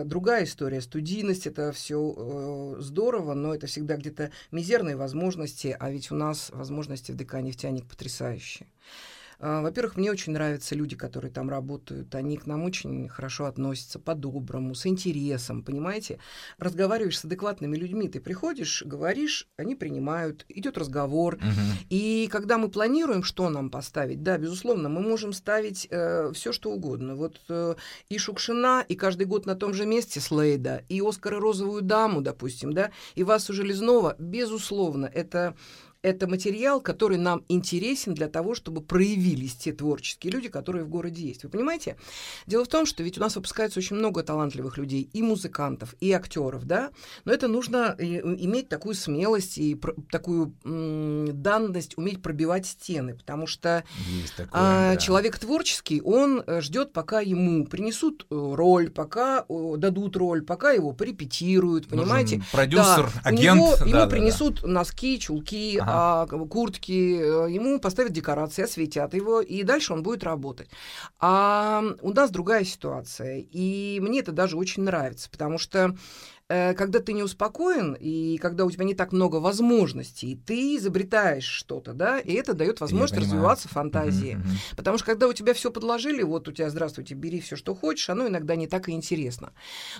другая 0.05 0.45
история. 0.45 0.81
Студийность— 0.81 1.47
это 1.49 1.73
все 1.73 2.15
э, 2.17 2.77
здорово, 2.81 3.35
но 3.35 3.55
это 3.55 3.67
всегда 3.67 3.97
где-то 3.97 4.31
мизерные 4.51 4.97
возможности, 4.97 5.77
а 5.79 5.91
ведь 5.91 6.11
у 6.11 6.15
нас 6.15 6.51
возможности 6.53 7.13
в 7.13 7.17
ДК 7.17 7.35
«Нефтяник» 7.35 7.87
потрясающие. 7.87 8.67
А, 9.41 9.63
во-первых, 9.63 9.97
мне 9.97 10.11
очень 10.11 10.33
нравятся 10.33 10.75
люди, 10.75 10.97
которые 10.97 11.33
там 11.33 11.49
работают. 11.49 12.15
Они 12.15 12.37
к 12.37 12.47
нам 12.47 12.65
очень 12.65 13.09
хорошо 13.09 13.47
относятся, 13.47 13.99
по-доброму, 13.99 14.75
с 14.75 14.87
интересом, 14.87 15.63
понимаете? 15.63 16.19
Разговариваешь 16.59 17.19
с 17.19 17.25
адекватными 17.25 17.77
людьми, 17.77 18.09
ты 18.09 18.21
приходишь, 18.21 18.83
говоришь, 18.85 19.49
они 19.57 19.75
принимают, 19.75 20.45
идет 20.49 20.77
разговор. 20.77 21.37
Угу. 21.37 21.87
И 21.89 22.29
когда 22.31 22.59
мы 22.59 22.69
планируем, 22.69 23.23
что 23.23 23.49
нам 23.49 23.71
поставить, 23.71 24.23
да, 24.23 24.37
безусловно, 24.37 24.89
мы 24.89 25.01
можем 25.01 25.33
ставить 25.33 25.89
э, 25.91 26.33
все, 26.35 26.53
что 26.53 26.71
угодно. 26.71 27.17
Вот 27.17 27.41
э, 27.49 27.75
и 28.11 28.19
Шукшина, 28.19 28.85
и 28.87 28.95
каждый 28.95 29.27
год 29.27 29.47
на 29.47 29.55
том 29.55 29.73
же 29.73 29.87
месте 29.87 30.21
Слейда, 30.21 30.85
и 30.89 31.01
Оскар 31.01 31.35
и 31.35 31.39
Розовую 31.39 31.83
даму, 31.83 32.21
допустим, 32.21 32.73
да, 32.73 32.91
и 33.15 33.25
Васу 33.25 33.55
Железного, 33.55 34.17
безусловно, 34.19 35.07
это 35.07 35.55
это 36.03 36.27
материал, 36.27 36.81
который 36.81 37.19
нам 37.19 37.45
интересен 37.49 38.15
для 38.15 38.29
того, 38.29 38.55
чтобы 38.55 38.81
проявились 38.81 39.55
те 39.55 39.73
творческие 39.73 40.33
люди, 40.33 40.49
которые 40.49 40.85
в 40.85 40.89
городе 40.89 41.23
есть. 41.23 41.45
Вы 41.45 41.51
понимаете? 41.51 41.97
Дело 42.47 42.65
в 42.65 42.69
том, 42.69 42.87
что 42.87 43.03
ведь 43.03 43.19
у 43.19 43.21
нас 43.21 43.37
выпускается 43.37 43.79
очень 43.79 43.97
много 43.97 44.23
талантливых 44.23 44.79
людей, 44.79 45.09
и 45.13 45.23
музыкантов, 45.23 45.95
и 46.01 46.13
актеров, 46.13 46.65
да, 46.65 46.91
но 47.25 47.33
это 47.33 47.49
нужно 47.49 47.95
э, 47.99 48.05
иметь 48.05 48.69
такую 48.69 48.95
смелость 48.95 49.59
и 49.59 49.79
такую 50.11 50.55
данность, 50.65 51.99
уметь 51.99 52.23
пробивать 52.23 52.67
стены, 52.67 53.15
потому 53.15 53.47
что 53.47 53.85
такое, 54.37 54.49
а, 54.53 54.95
да. 54.95 54.97
человек 54.97 55.39
творческий, 55.39 56.01
он 56.01 56.43
э, 56.47 56.61
ждет, 56.61 56.93
пока 56.93 57.21
ему 57.21 57.67
принесут 57.67 58.27
э, 58.31 58.35
роль, 58.55 58.91
пока 58.91 59.45
дадут 59.49 60.17
роль, 60.17 60.43
пока 60.43 60.71
его 60.71 60.93
порепетируют, 60.93 61.89
понимаете? 61.89 62.37
Нужен 62.37 62.51
продюсер, 62.53 63.11
да. 63.15 63.21
агент. 63.25 63.61
У 63.61 63.65
него, 63.65 63.77
да, 63.77 63.85
ему 63.85 63.93
да, 63.93 64.07
принесут 64.07 64.63
носки, 64.63 65.19
чулки, 65.19 65.79
Ага 65.79 65.90
а, 65.93 66.27
куртки, 66.27 67.19
э, 67.21 67.51
ему 67.51 67.79
поставят 67.81 68.13
декорации, 68.13 68.65
осветят 68.65 69.15
его, 69.15 69.41
и 69.41 69.63
дальше 69.63 69.93
он 69.93 70.03
будет 70.03 70.25
работать. 70.25 70.69
А 71.19 71.83
у 72.03 72.13
нас 72.13 72.31
другая 72.31 72.65
ситуация, 72.65 73.39
и 73.39 74.01
мне 74.01 74.21
это 74.21 74.33
даже 74.33 74.57
очень 74.57 74.83
нравится, 74.83 75.29
потому 75.31 75.59
что 75.59 75.97
когда 76.51 76.99
ты 76.99 77.13
не 77.13 77.23
успокоен, 77.23 77.97
и 77.99 78.39
когда 78.39 78.65
у 78.65 78.71
тебя 78.71 78.85
не 78.85 78.95
так 78.95 79.13
много 79.13 79.37
возможностей, 79.37 80.41
ты 80.47 80.77
изобретаешь 80.77 81.45
что-то, 81.45 81.93
да, 81.93 82.19
и 82.19 82.33
это 82.33 82.55
дает 82.55 82.81
возможность 82.81 83.17
развиваться 83.21 83.69
фантазии. 83.69 84.35
Мгм, 84.35 84.49
мгм. 84.49 84.59
Потому 84.77 84.99
что 84.99 85.07
когда 85.07 85.29
у 85.29 85.33
тебя 85.33 85.55
все 85.55 85.71
подложили, 85.71 86.23
вот 86.23 86.49
у 86.49 86.53
тебя, 86.53 86.71
здравствуйте, 86.71 87.15
бери 87.15 87.41
все, 87.41 87.57
что 87.57 87.75
хочешь, 87.75 88.11
оно 88.11 88.27
иногда 88.27 88.57
не 88.57 88.67
так 88.67 88.89
и 88.89 88.93
интересно. 88.93 89.53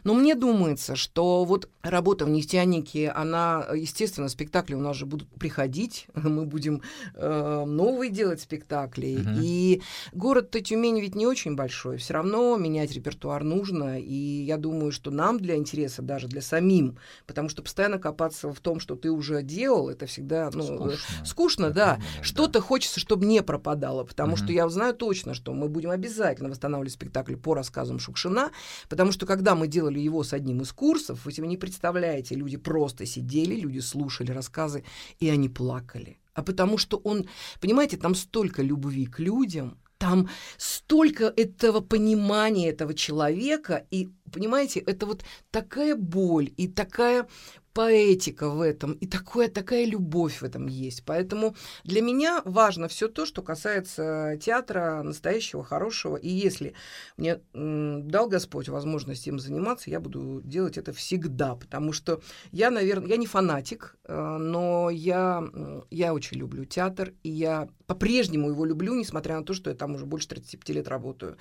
Но 0.05 0.15
мне 0.15 0.35
думается, 0.35 0.97
что 0.97 1.45
вот 1.45 1.69
работа 1.83 2.25
в 2.25 2.31
нефтянике, 2.31 3.11
она, 3.11 3.67
естественно, 3.75 4.29
спектакли 4.29 4.75
у 4.75 4.81
нас 4.81 4.97
же 4.97 5.07
будут 5.07 5.29
приходить, 5.39 6.07
мы 6.15 6.47
будем 6.47 6.83
э, 7.15 7.65
новые 7.67 8.11
делать 8.11 8.41
спектакли. 8.41 9.19
Мгм. 9.21 9.41
И 9.41 9.83
город-то 10.13 10.61
Тюмень 10.61 11.01
ведь 11.01 11.15
не 11.15 11.27
очень 11.27 11.55
большой, 11.55 11.97
все 11.99 12.15
равно 12.15 12.57
менять 12.57 12.93
репертуар 12.93 13.45
нужно, 13.45 14.01
и 14.01 14.43
я 14.45 14.57
думаю, 14.57 14.93
что 14.93 15.11
нам 15.11 15.39
для 15.39 15.57
интереса, 15.57 16.03
даже 16.03 16.29
для 16.29 16.40
самим, 16.41 16.99
потому 17.27 17.49
что 17.49 17.63
постоянно 17.63 17.99
копаться 17.99 18.53
в 18.53 18.61
том, 18.61 18.81
что 18.81 18.97
ты 18.97 19.11
уже 19.11 19.43
делал, 19.43 19.89
это 19.89 20.07
всегда 20.07 20.51
ну, 20.53 20.63
Скучно. 20.63 21.25
скучно, 21.25 21.71
да. 21.71 21.97
да. 21.97 22.23
Что-то 22.23 22.61
хочется, 22.61 23.01
чтобы 23.01 23.27
не 23.27 23.43
пропадало, 23.43 24.05
потому 24.05 24.33
Мгм. 24.33 24.37
что 24.45 24.53
я 24.53 24.69
знаю 24.69 24.95
точно, 24.95 25.35
что 25.35 25.53
мы 25.53 25.69
будем 25.69 25.91
обязательно 25.91 26.49
восстанавливать 26.49 26.93
спектакль 26.93 27.37
по 27.37 27.55
рассказам 27.55 27.99
Шукшина, 27.99 28.51
потому 28.89 29.13
что 29.13 29.27
когда 29.27 29.55
мы 29.55 29.67
делали 29.69 29.99
его 29.99 30.23
с 30.23 30.33
одним 30.33 30.63
из 30.63 30.73
курсов, 30.73 31.25
вы 31.25 31.33
себе 31.33 31.47
не 31.49 31.57
представляете, 31.57 32.35
люди 32.35 32.57
просто 32.57 33.07
сидели, 33.07 33.55
люди 33.55 33.81
слушали 33.81 34.33
рассказы, 34.33 34.85
и 35.19 35.29
они 35.29 35.49
плакали. 35.49 36.19
А 36.35 36.43
потому 36.43 36.79
что 36.79 36.97
он, 36.99 37.27
понимаете, 37.61 37.97
там 37.97 38.15
столько 38.15 38.63
любви 38.63 39.07
к 39.07 39.19
людям, 39.19 39.79
там 40.01 40.31
столько 40.57 41.27
этого 41.37 41.81
понимания 41.81 42.71
этого 42.71 42.95
человека, 42.95 43.87
и, 43.91 44.09
понимаете, 44.33 44.81
это 44.81 45.05
вот 45.05 45.25
такая 45.51 45.95
боль 45.95 46.51
и 46.57 46.69
такая 46.69 47.29
поэтика 47.73 48.49
в 48.49 48.61
этом, 48.61 48.93
и 48.93 49.07
такое, 49.07 49.49
такая 49.49 49.85
любовь 49.85 50.41
в 50.41 50.45
этом 50.45 50.67
есть. 50.67 51.05
Поэтому 51.05 51.55
для 51.85 52.03
меня 52.03 52.43
важно 52.45 52.89
все 52.89 53.09
то, 53.09 53.27
что 53.27 53.43
касается 53.43 54.39
театра 54.41 55.03
настоящего, 55.03 55.63
хорошего. 55.65 56.17
И 56.17 56.29
если 56.29 56.75
мне 57.17 57.41
дал 57.55 58.29
Господь 58.29 58.69
возможность 58.69 59.27
им 59.27 59.39
заниматься, 59.39 59.91
я 59.91 60.01
буду 60.01 60.41
делать 60.43 60.79
это 60.79 60.93
всегда, 60.93 61.55
потому 61.55 61.93
что 61.93 62.21
я, 62.53 62.71
наверное, 62.71 63.09
я 63.09 63.17
не 63.17 63.27
фанатик, 63.27 63.97
э, 64.05 64.37
но 64.39 64.91
я, 64.91 65.45
я 65.91 66.15
очень 66.15 66.39
люблю 66.39 66.65
театр, 66.65 67.13
и 67.23 67.31
я 67.31 67.69
по-прежнему 67.91 68.51
его 68.51 68.65
люблю, 68.65 68.95
несмотря 68.95 69.37
на 69.37 69.45
то, 69.45 69.53
что 69.53 69.69
я 69.69 69.75
там 69.75 69.97
уже 69.97 70.07
больше 70.07 70.29
35 70.29 70.69
лет 70.77 70.87
работаю. 70.87 71.37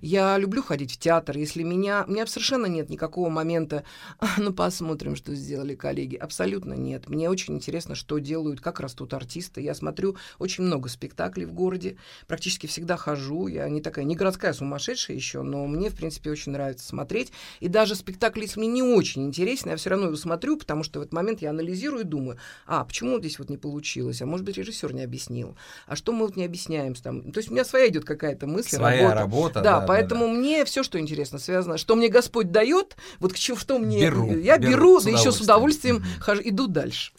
Я 0.00 0.38
люблю 0.38 0.62
ходить 0.62 0.92
в 0.92 0.98
театр, 0.98 1.36
если 1.36 1.64
меня... 1.64 2.04
У 2.06 2.12
меня 2.12 2.24
совершенно 2.26 2.66
нет 2.66 2.88
никакого 2.88 3.28
момента, 3.30 3.82
«А, 4.20 4.26
ну 4.38 4.52
посмотрим, 4.52 5.16
что 5.16 5.34
сделали 5.34 5.67
коллеги. 5.76 6.16
Абсолютно 6.16 6.74
нет. 6.74 7.08
Мне 7.08 7.28
очень 7.30 7.54
интересно, 7.54 7.94
что 7.94 8.18
делают, 8.18 8.60
как 8.60 8.80
растут 8.80 9.14
артисты. 9.14 9.60
Я 9.60 9.74
смотрю 9.74 10.16
очень 10.38 10.64
много 10.64 10.88
спектаклей 10.88 11.46
в 11.46 11.52
городе, 11.52 11.96
практически 12.26 12.66
всегда 12.66 12.96
хожу. 12.96 13.46
Я 13.46 13.68
не 13.68 13.80
такая, 13.80 14.04
не 14.04 14.16
городская 14.16 14.52
сумасшедшая 14.52 15.16
еще, 15.16 15.42
но 15.42 15.66
мне, 15.66 15.90
в 15.90 15.94
принципе, 15.94 16.30
очень 16.30 16.52
нравится 16.52 16.86
смотреть. 16.86 17.32
И 17.60 17.68
даже 17.68 17.94
спектакль, 17.94 18.42
если 18.42 18.60
мне 18.60 18.68
не 18.68 18.82
очень 18.82 19.24
интересен, 19.26 19.70
я 19.70 19.76
все 19.76 19.90
равно 19.90 20.06
его 20.06 20.16
смотрю, 20.16 20.56
потому 20.56 20.82
что 20.82 20.98
в 21.00 21.02
этот 21.02 21.12
момент 21.12 21.42
я 21.42 21.50
анализирую 21.50 22.02
и 22.02 22.06
думаю, 22.06 22.38
а, 22.66 22.84
почему 22.84 23.18
здесь 23.18 23.38
вот 23.38 23.50
не 23.50 23.56
получилось? 23.56 24.22
А 24.22 24.26
может 24.26 24.44
быть, 24.44 24.56
режиссер 24.56 24.92
не 24.94 25.02
объяснил? 25.02 25.56
А 25.86 25.96
что 25.96 26.12
мы 26.12 26.26
вот 26.26 26.36
не 26.36 26.44
объясняем 26.44 26.94
там? 26.94 27.32
То 27.32 27.38
есть 27.38 27.50
у 27.50 27.52
меня 27.52 27.64
своя 27.64 27.88
идет 27.88 28.04
какая-то 28.04 28.46
мысль, 28.46 28.76
Своя 28.76 29.14
работа. 29.14 29.14
работа. 29.20 29.60
Да, 29.60 29.80
да, 29.80 29.86
поэтому 29.86 30.26
да. 30.26 30.32
мне 30.32 30.64
все, 30.64 30.82
что 30.82 30.98
интересно, 30.98 31.38
связано, 31.38 31.78
что 31.78 31.96
мне 31.96 32.08
Господь 32.08 32.50
дает, 32.50 32.96
вот 33.18 33.32
к 33.32 33.36
чему, 33.36 33.58
что 33.58 33.78
мне 33.78 34.00
Беру, 34.00 34.36
я 34.36 34.58
беру, 34.58 34.72
беру, 34.72 35.00
да 35.00 35.10
еще 35.10 35.32
с 35.32 35.40
удовольствием. 35.40 35.57
Удовольствием 35.58 36.04
хожу, 36.20 36.42
иду 36.44 36.66
дальше. 36.66 37.12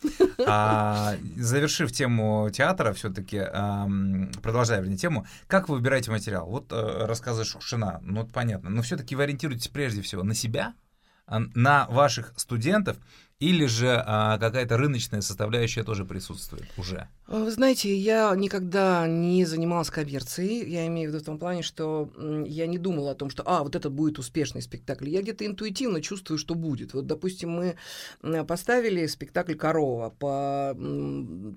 А, 0.47 1.15
завершив 1.35 1.91
тему 1.91 2.49
театра, 2.51 2.93
все-таки 2.93 3.39
продолжая, 4.41 4.81
вернее, 4.81 4.97
тему, 4.97 5.25
как 5.47 5.69
вы 5.69 5.75
выбираете 5.75 6.11
материал? 6.11 6.47
Вот 6.47 6.71
э, 6.71 7.05
рассказы 7.05 7.43
Шукшина, 7.43 7.99
ну, 8.03 8.23
это 8.23 8.31
понятно, 8.31 8.69
но 8.69 8.81
все-таки 8.81 9.15
вы 9.15 9.23
ориентируетесь 9.23 9.67
прежде 9.67 10.01
всего 10.01 10.23
на 10.23 10.33
себя, 10.33 10.73
а, 11.27 11.39
на 11.53 11.85
ваших 11.87 12.33
студентов, 12.37 12.97
или 13.39 13.65
же 13.67 14.03
а, 14.05 14.37
какая-то 14.37 14.77
рыночная 14.77 15.21
составляющая 15.21 15.83
тоже 15.83 16.03
присутствует 16.05 16.67
уже? 16.77 17.07
А, 17.31 17.43
Вы 17.43 17.51
знаете, 17.51 17.95
я 17.95 18.33
никогда 18.35 19.05
не 19.07 19.45
занималась 19.45 19.91
коммерцией. 19.91 20.67
Я 20.67 20.87
имею 20.87 21.09
в 21.09 21.13
виду 21.13 21.21
в 21.23 21.25
том 21.25 21.37
плане, 21.37 21.61
что 21.61 22.09
я 22.47 22.65
не 22.65 22.79
думала 22.79 23.11
о 23.11 23.15
том, 23.15 23.29
что, 23.29 23.43
а, 23.45 23.63
вот 23.63 23.75
этот 23.75 23.93
будет 23.93 24.17
успешный 24.17 24.63
спектакль. 24.63 25.09
Я 25.09 25.21
где-то 25.21 25.45
интуитивно 25.45 26.01
чувствую, 26.01 26.39
что 26.39 26.55
будет. 26.55 26.93
Вот, 26.95 27.05
допустим, 27.05 27.51
мы 27.51 27.75
поставили 28.45 29.05
спектакль 29.05 29.53
«Корова» 29.53 30.09
по, 30.09 30.75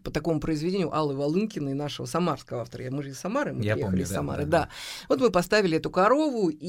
по 0.04 0.10
такому 0.10 0.40
произведению 0.40 0.94
Аллы 0.94 1.14
Волынкиной, 1.14 1.72
нашего 1.72 2.04
самарского 2.04 2.60
автора. 2.62 2.90
Мы 2.90 3.02
же 3.02 3.10
из 3.10 3.18
Самары, 3.18 3.54
мы 3.54 3.64
Я 3.64 3.72
приехали 3.74 3.82
помню, 3.92 4.02
из 4.04 4.08
да, 4.10 4.14
Самары. 4.14 4.44
да, 4.44 4.50
Да, 4.50 4.58
да. 4.64 4.68
Вот 5.08 5.20
мы 5.20 5.30
поставили 5.30 5.78
эту 5.78 5.90
«Корову», 5.90 6.50
и 6.50 6.66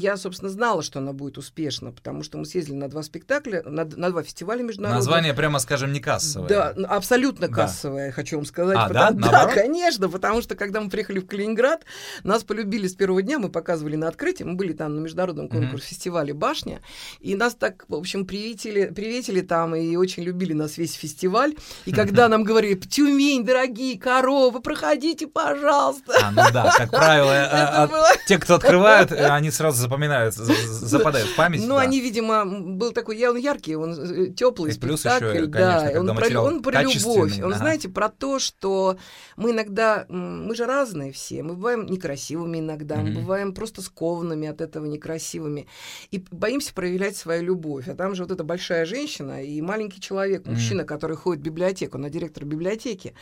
я, 0.00 0.16
собственно, 0.16 0.50
знала, 0.50 0.82
что 0.82 0.98
она 0.98 1.12
будет 1.12 1.38
успешна, 1.38 1.92
потому 1.92 2.24
что 2.24 2.36
мы 2.38 2.46
съездили 2.46 2.74
на 2.74 2.88
два 2.88 3.04
спектакля, 3.04 3.62
на, 3.64 3.84
на 3.84 4.10
два 4.10 4.24
фестиваля, 4.24 4.64
международных. 4.64 5.04
Название, 5.04 5.34
прямо 5.34 5.60
скажем, 5.60 5.92
не 5.92 6.00
кассовое. 6.00 6.48
Да, 6.48 6.68
абсолютно 6.88 7.46
Да. 7.46 7.54
кассовое, 7.54 8.10
хочу 8.10 8.39
вам 8.40 8.46
сказать. 8.46 8.76
А, 8.78 8.88
потому- 8.88 9.20
да? 9.20 9.30
Наоборот? 9.30 9.54
конечно, 9.54 10.08
потому 10.08 10.42
что 10.42 10.54
когда 10.54 10.80
мы 10.80 10.90
приехали 10.90 11.18
в 11.20 11.26
Калининград, 11.26 11.84
нас 12.24 12.42
полюбили 12.42 12.86
с 12.86 12.94
первого 12.94 13.22
дня, 13.22 13.38
мы 13.38 13.48
показывали 13.50 13.96
на 13.96 14.08
открытии, 14.08 14.44
мы 14.44 14.54
были 14.54 14.72
там 14.72 14.96
на 14.96 15.00
международном 15.00 15.48
конкурсе 15.48 15.88
фестивале 15.88 16.32
«Башня», 16.34 16.80
и 17.20 17.34
нас 17.34 17.54
так, 17.54 17.84
в 17.88 17.94
общем, 17.94 18.26
приветили, 18.26 18.86
приветили 18.86 19.40
там, 19.40 19.74
и 19.74 19.96
очень 19.96 20.22
любили 20.22 20.52
нас 20.52 20.78
весь 20.78 20.94
фестиваль. 20.94 21.54
И 21.84 21.92
когда 21.92 22.28
нам 22.28 22.44
говорили, 22.44 22.74
Тюмень, 22.74 23.44
дорогие 23.44 23.98
коровы, 23.98 24.60
проходите, 24.60 25.26
пожалуйста. 25.26 26.14
А, 26.22 26.30
ну 26.30 26.42
да, 26.52 26.72
как 26.76 26.90
правило, 26.90 27.30
э, 27.32 27.48
а, 27.50 27.88
те, 28.26 28.38
кто 28.38 28.54
открывают, 28.54 29.12
э, 29.12 29.26
они 29.28 29.50
сразу 29.50 29.80
запоминают, 29.80 30.34
за- 30.34 30.44
за- 30.44 30.86
западают 30.86 31.28
в 31.28 31.36
память. 31.36 31.60
Ну, 31.66 31.74
да. 31.76 31.80
они, 31.82 32.00
видимо, 32.00 32.44
был 32.44 32.92
такой, 32.92 33.18
я 33.18 33.30
он 33.30 33.36
яркий, 33.36 33.76
он 33.76 34.34
теплый 34.34 34.72
И 34.72 34.78
плюс 34.78 35.00
спектакль, 35.00 35.36
ещё, 35.36 35.46
да, 35.46 35.90
он 35.96 36.62
про, 36.62 36.82
любовь, 36.82 37.40
он, 37.42 37.54
знаете, 37.54 37.88
про 37.88 38.08
то, 38.08 38.29
что 38.38 38.96
мы 39.36 39.50
иногда, 39.50 40.06
мы 40.08 40.54
же 40.54 40.66
разные 40.66 41.12
все, 41.12 41.42
мы 41.42 41.54
бываем 41.54 41.86
некрасивыми 41.86 42.58
иногда, 42.58 42.96
мы 42.98 43.04
Мгм. 43.10 43.14
бываем 43.14 43.54
просто 43.54 43.82
скованными 43.82 44.46
от 44.48 44.60
этого 44.60 44.86
некрасивыми, 44.86 45.66
и 46.10 46.24
боимся 46.30 46.72
проявлять 46.74 47.16
свою 47.16 47.42
любовь, 47.42 47.88
а 47.88 47.94
там 47.94 48.14
же 48.14 48.22
вот 48.22 48.30
эта 48.32 48.44
большая 48.44 48.84
женщина 48.84 49.42
и 49.42 49.60
маленький 49.60 50.00
человек, 50.00 50.42
Мгм. 50.44 50.52
мужчина, 50.54 50.84
который 50.84 51.16
ходит 51.16 51.40
в 51.42 51.44
библиотеку, 51.44 51.96
она 51.98 52.08
директор 52.10 52.44
библиотеки, 52.44 53.14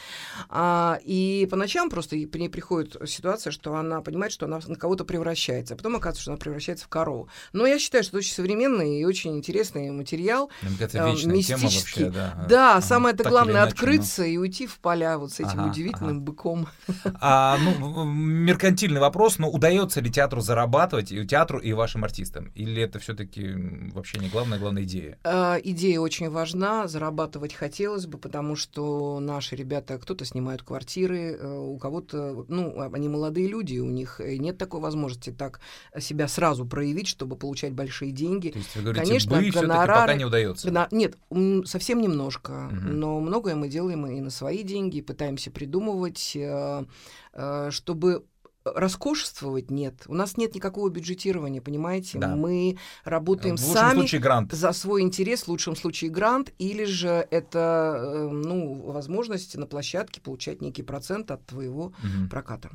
а, 0.49 0.99
и 1.03 1.47
по 1.51 1.57
ночам 1.57 1.89
просто 1.91 2.17
и- 2.17 2.27
к 2.27 2.35
ней 2.37 2.49
приходит 2.49 2.97
ситуация, 3.09 3.51
что 3.51 3.75
она 3.75 4.01
понимает, 4.01 4.33
что 4.33 4.47
она 4.47 4.61
на 4.67 4.77
кого-то 4.77 5.05
превращается, 5.05 5.75
а 5.75 5.77
потом 5.77 5.97
оказывается, 5.97 6.23
что 6.23 6.31
она 6.33 6.39
превращается 6.39 6.85
в 6.85 6.89
корову. 6.89 7.29
Но 7.53 7.67
я 7.67 7.79
считаю, 7.79 8.03
что 8.05 8.11
это 8.11 8.19
очень 8.19 8.35
современный 8.35 9.01
и 9.01 9.05
очень 9.05 9.37
интересный 9.37 9.91
материал. 9.91 10.51
Мне 10.63 10.77
кажется, 10.77 10.99
э, 10.99 11.11
вечная 11.11 11.43
тема 11.43 11.63
мистический. 11.63 12.05
вообще, 12.05 12.11
да. 12.11 12.47
Да, 12.49 12.73
Ага, 12.77 12.81
самое-то 12.83 13.25
главное 13.29 13.55
иначе, 13.63 13.69
открыться 13.73 14.25
и 14.25 14.37
уйти 14.37 14.67
в 14.67 14.79
поля 14.79 14.98
вот 15.19 15.33
с 15.33 15.41
этим 15.41 15.61
Ага, 15.61 15.71
удивительным 15.71 16.17
ага. 16.17 16.25
быком. 16.25 16.67
А, 17.21 17.57
ну, 17.59 18.05
меркантильный 18.05 19.01
вопрос, 19.01 19.39
но 19.39 19.51
удается 19.51 20.01
ли 20.01 20.11
театру 20.11 20.41
зарабатывать, 20.41 21.13
и 21.13 21.27
театру, 21.27 21.59
и 21.59 21.73
вашим 21.73 22.05
артистам? 22.05 22.51
Или 22.55 22.83
это 22.83 22.99
все-таки 22.99 23.55
вообще 23.93 24.19
не 24.19 24.29
главная, 24.29 24.59
главная 24.59 24.83
идея? 24.85 25.19
Э, 25.25 25.57
Идея 25.63 26.01
очень 26.01 26.31
важна, 26.31 26.87
зарабатывать 26.89 27.53
хотелось 27.55 28.07
бы, 28.07 28.19
потому 28.19 28.57
что 28.57 29.21
наши 29.21 29.57
ребята, 29.57 29.99
кто-то 29.99 30.25
снимают 30.25 30.63
квартиры, 30.63 31.37
э, 31.39 31.59
у 31.59 31.77
кого-то, 31.79 32.45
ну, 32.49 32.73
а- 32.81 32.91
они 32.93 33.09
молодые 33.09 33.49
люди, 33.49 33.79
у 33.79 33.91
них 33.91 34.21
э, 34.21 34.37
нет 34.37 34.57
такой 34.59 34.81
возможности 34.81 35.31
так 35.31 35.61
себя 35.99 36.29
сразу 36.29 36.65
проявить, 36.67 37.09
чтобы 37.09 37.37
получать 37.37 37.73
большие 37.73 38.13
деньги. 38.13 38.49
То 38.51 38.59
есть 38.59 38.75
вы 38.77 38.83
говорите, 38.83 39.05
Конечно, 39.07 39.37
бы 39.37 39.43
все-таки 39.43 39.59
пока 39.69 40.07
гонорары- 40.07 40.17
не 40.17 40.25
удается. 40.25 40.71
На- 40.71 40.89
нет, 40.91 41.17
совсем 41.65 42.01
немножко, 42.01 42.53
Мгм. 42.73 42.99
но 43.01 43.21
многое 43.21 43.55
мы 43.57 43.69
делаем 43.69 44.07
и 44.07 44.21
на 44.21 44.31
свои 44.31 44.63
деньги, 44.63 44.88
пытаемся 45.03 45.51
придумывать, 45.51 46.33
э, 46.35 46.85
э, 47.33 47.71
чтобы 47.71 48.25
роскошествовать 48.65 49.71
нет. 49.71 50.03
У 50.07 50.15
нас 50.15 50.37
нет 50.37 50.55
никакого 50.55 50.89
бюджетирования, 50.91 51.61
понимаете? 51.61 52.19
Да. 52.19 52.35
Мы 52.37 52.79
работаем 53.05 53.57
в 53.57 53.61
лучшем 53.61 53.75
сами 53.75 53.99
случае 54.01 54.21
грант. 54.21 54.53
за 54.53 54.73
свой 54.73 55.03
интерес, 55.03 55.43
в 55.45 55.49
лучшем 55.49 55.77
случае 55.77 56.11
грант, 56.11 56.53
или 56.59 56.85
же 56.85 57.27
это 57.31 57.97
э, 57.99 58.29
ну, 58.29 58.83
возможность 58.93 59.57
на 59.57 59.67
площадке 59.67 60.21
получать 60.21 60.61
некий 60.61 60.83
процент 60.83 61.31
от 61.31 61.47
твоего 61.47 61.93
Мгм, 62.03 62.29
проката. 62.29 62.71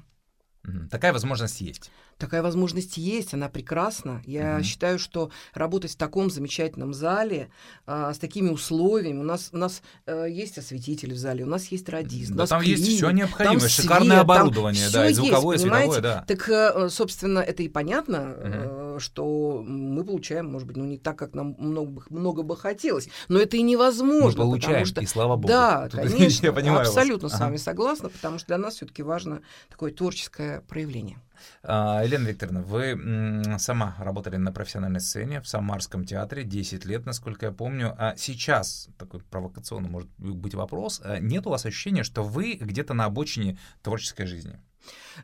Такая 0.89 1.11
возможность 1.11 1.59
есть. 1.61 1.91
Такая 2.17 2.41
возможность 2.41 2.95
есть, 2.95 3.33
она 3.33 3.49
прекрасна. 3.49 4.21
Я 4.25 4.53
Мгм. 4.55 4.63
считаю, 4.63 4.97
что 4.99 5.29
работать 5.53 5.91
в 5.91 5.95
таком 5.97 6.29
замечательном 6.29 6.93
зале, 6.93 7.49
а, 7.85 8.13
с 8.13 8.17
такими 8.17 8.49
условиями, 8.49 9.19
у 9.19 9.23
нас, 9.23 9.49
у 9.51 9.57
нас 9.57 9.81
э, 10.05 10.27
есть 10.29 10.57
осветитель 10.57 11.13
в 11.13 11.17
зале, 11.17 11.43
у 11.43 11.47
нас 11.47 11.65
есть 11.67 11.89
радист, 11.89 12.31
у 12.31 12.35
Да 12.35 12.41
нас 12.43 12.49
там 12.49 12.61
есть 12.61 12.83
клиник, 12.83 12.97
все 12.97 13.09
необходимое, 13.11 13.59
там 13.59 13.67
шикарное 13.69 14.05
свет, 14.05 14.27
там 14.27 14.37
оборудование, 14.37 14.83
да, 14.85 14.89
всё 15.01 15.09
и 15.09 15.13
звуковое, 15.13 15.55
есть, 15.55 15.63
световое, 15.63 15.83
понимаете? 16.01 16.01
да. 16.01 16.25
Так, 16.27 16.49
э, 16.49 16.89
собственно, 16.89 17.39
это 17.39 17.63
и 17.63 17.67
понятно, 17.67 18.33
э, 18.37 18.97
что 18.99 19.63
мы 19.67 20.05
получаем, 20.05 20.49
может 20.51 20.67
быть, 20.67 20.77
ну 20.77 20.85
не 20.85 20.99
так, 20.99 21.17
как 21.17 21.33
нам 21.33 21.55
много, 21.57 21.89
бы- 21.91 22.03
много 22.09 22.43
бы 22.43 22.55
хотелось, 22.55 23.09
но 23.27 23.39
это 23.39 23.57
и 23.57 23.63
Мы 23.63 23.71
невозможно, 23.71 24.43
получаем, 24.43 24.73
потому 24.73 24.85
что 24.85 25.01
и 25.01 25.05
слава 25.07 25.35
богу. 25.35 25.47
да, 25.47 25.89
Тут 25.91 25.99
конечно, 25.99 26.45
я 26.45 26.53
понимаю 26.53 26.79
вас. 26.85 26.89
абсолютно 26.89 27.27
с 27.27 27.33
Ага. 27.33 27.45
вами 27.45 27.57
согласна, 27.57 28.09
потому 28.09 28.37
что 28.37 28.47
для 28.47 28.59
нас 28.59 28.75
все-таки 28.75 29.01
важно 29.03 29.41
такое 29.69 29.91
творческое 29.91 30.52
проявление. 30.61 31.17
А, 31.63 32.03
Елена 32.03 32.27
Викторовна, 32.27 32.61
вы 32.61 33.57
сама 33.59 33.95
работали 33.99 34.37
на 34.37 34.51
профессиональной 34.51 34.99
сцене 34.99 35.41
в 35.41 35.47
Самарском 35.47 36.05
театре 36.05 36.43
10 36.43 36.85
лет, 36.85 37.05
насколько 37.05 37.47
я 37.47 37.51
помню. 37.51 37.95
А 37.97 38.15
сейчас, 38.17 38.89
такой 38.97 39.21
провокационный 39.21 39.89
может 39.89 40.09
быть 40.17 40.53
вопрос, 40.53 41.01
а 41.03 41.19
нет 41.19 41.47
у 41.47 41.49
вас 41.49 41.65
ощущения, 41.65 42.03
что 42.03 42.23
вы 42.23 42.53
где-то 42.53 42.93
на 42.93 43.05
обочине 43.05 43.57
творческой 43.81 44.25
жизни? 44.25 44.59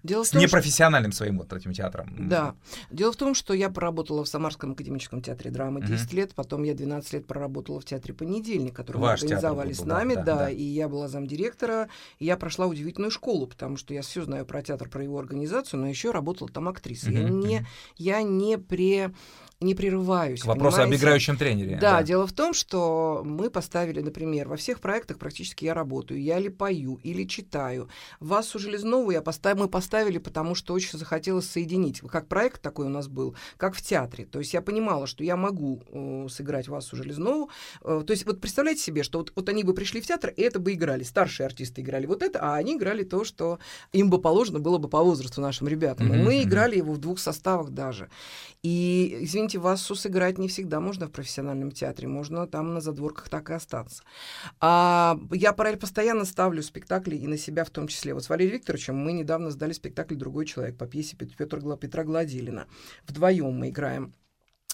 Дело 0.03 0.23
в 0.23 0.27
С 0.27 0.31
том, 0.31 0.41
что- 0.41 0.47
непрофессиональным 0.47 1.11
своим 1.11 1.37
вот 1.39 1.51
этим 1.53 1.73
театром? 1.73 2.13
Да. 2.29 2.55
Дело 2.91 3.11
в 3.11 3.15
том, 3.15 3.33
что 3.35 3.53
я 3.53 3.69
проработала 3.69 4.23
в 4.23 4.27
Самарском 4.27 4.71
академическом 4.71 5.21
театре 5.21 5.51
драмы 5.51 5.79
Мгм. 5.79 5.87
10 5.89 6.13
лет, 6.13 6.33
потом 6.35 6.63
я 6.63 6.73
12 6.73 7.13
лет 7.13 7.27
проработала 7.27 7.79
в 7.79 7.85
театре 7.85 8.13
«Понедельник», 8.13 8.75
который 8.75 8.97
Ваш 8.97 9.21
мы 9.21 9.25
организовали 9.27 9.69
был, 9.69 9.75
с 9.75 9.79
да, 9.79 9.85
нами, 9.97 10.13
да, 10.15 10.23
да, 10.23 10.35
да. 10.37 10.49
и 10.49 10.63
я 10.63 10.87
была 10.89 11.07
замдиректора, 11.07 11.89
и 12.19 12.25
я 12.25 12.37
прошла 12.37 12.67
удивительную 12.67 13.11
школу, 13.11 13.47
потому 13.47 13.77
что 13.77 13.93
я 13.93 14.01
все 14.01 14.23
знаю 14.23 14.45
про 14.45 14.61
театр, 14.61 14.89
про 14.89 15.03
его 15.03 15.19
организацию, 15.19 15.79
но 15.79 15.87
еще 15.87 16.11
работала 16.11 16.49
там 16.49 16.67
актрисой. 16.67 17.13
Я 17.13 17.23
Мгм, 17.27 17.39
не, 17.39 17.65
я 17.97 18.21
не, 18.21 18.57
пре, 18.57 19.11
не 19.61 19.75
прерываюсь. 19.75 20.41
К 20.41 20.45
вопросу 20.45 20.77
об 20.77 20.83
понимаете? 20.83 21.01
играющем 21.03 21.37
тренере. 21.37 21.77
Да, 21.81 22.01
дело 22.03 22.25
в 22.27 22.31
том, 22.33 22.53
что 22.53 23.21
мы 23.25 23.49
поставили, 23.49 24.01
например, 24.01 24.47
во 24.47 24.55
всех 24.55 24.79
проектах 24.79 25.17
практически 25.17 25.65
я 25.65 25.73
работаю, 25.73 26.21
я 26.21 26.39
или 26.39 26.47
пою, 26.47 26.99
или 27.03 27.25
читаю. 27.25 27.89
Васу 28.19 28.57
Железнову 28.59 29.11
я 29.11 29.21
постав... 29.21 29.57
мы 29.57 29.67
поставили, 29.67 29.78
потому 30.19 30.55
что 30.55 30.73
очень 30.73 30.97
захотелось 30.97 31.49
соединить. 31.49 32.01
Как 32.01 32.27
проект 32.27 32.61
такой 32.61 32.85
у 32.85 32.89
нас 32.89 33.07
был, 33.07 33.35
как 33.57 33.75
в 33.75 33.81
театре. 33.81 34.25
То 34.25 34.39
есть 34.39 34.53
я 34.53 34.61
понимала, 34.61 35.07
что 35.07 35.23
я 35.23 35.35
могу 35.35 35.81
э, 35.91 36.27
сыграть 36.29 36.67
Васу 36.67 36.95
Железнову. 36.95 37.49
Э, 37.81 38.03
то 38.05 38.11
есть 38.11 38.25
вот 38.25 38.41
представляете 38.41 38.81
себе, 38.81 39.03
что 39.03 39.19
вот, 39.19 39.31
вот 39.35 39.49
они 39.49 39.63
бы 39.63 39.73
пришли 39.73 40.01
в 40.01 40.07
театр, 40.07 40.33
и 40.35 40.41
это 40.41 40.59
бы 40.59 40.73
играли. 40.73 41.03
Старшие 41.03 41.45
артисты 41.45 41.81
играли 41.81 42.05
вот 42.05 42.21
это, 42.21 42.39
а 42.41 42.55
они 42.55 42.75
играли 42.75 43.03
то, 43.03 43.23
что 43.23 43.59
им 43.91 44.09
бы 44.09 44.21
положено 44.21 44.59
было 44.59 44.77
бы 44.77 44.89
по 44.89 45.01
возрасту 45.03 45.41
нашим 45.41 45.67
ребятам. 45.67 46.07
И 46.13 46.17
Мгм, 46.17 46.25
мы 46.25 46.43
играли 46.43 46.77
его 46.77 46.93
в 46.93 46.97
двух 46.97 47.19
составах 47.19 47.69
даже. 47.69 48.09
И, 48.63 49.17
извините, 49.21 49.59
Вассу 49.59 49.95
сыграть 49.95 50.37
не 50.37 50.47
всегда 50.47 50.79
можно 50.79 51.07
в 51.07 51.11
профессиональном 51.11 51.71
театре, 51.71 52.07
можно 52.07 52.47
там 52.47 52.73
на 52.73 52.81
задворках 52.81 53.29
так 53.29 53.49
и 53.49 53.53
остаться. 53.53 54.03
А 54.59 55.17
я 55.31 55.53
параллель 55.53 55.79
постоянно 55.79 56.25
ставлю 56.25 56.61
спектакли 56.61 57.15
и 57.15 57.27
на 57.27 57.37
себя 57.37 57.63
в 57.63 57.69
том 57.69 57.87
числе. 57.87 58.13
Вот 58.13 58.23
с 58.23 58.29
Валерием 58.29 58.55
Викторовичем 58.55 58.95
мы 58.95 59.13
недавно 59.13 59.51
сдали 59.51 59.68
спектакль 59.73 60.15
«Другой 60.15 60.45
человек» 60.45 60.77
по 60.77 60.87
пьесе 60.87 61.15
Петра 61.15 62.03
Гладилина. 62.03 62.67
Вдвоем 63.07 63.53
мы 63.53 63.69
играем. 63.69 64.13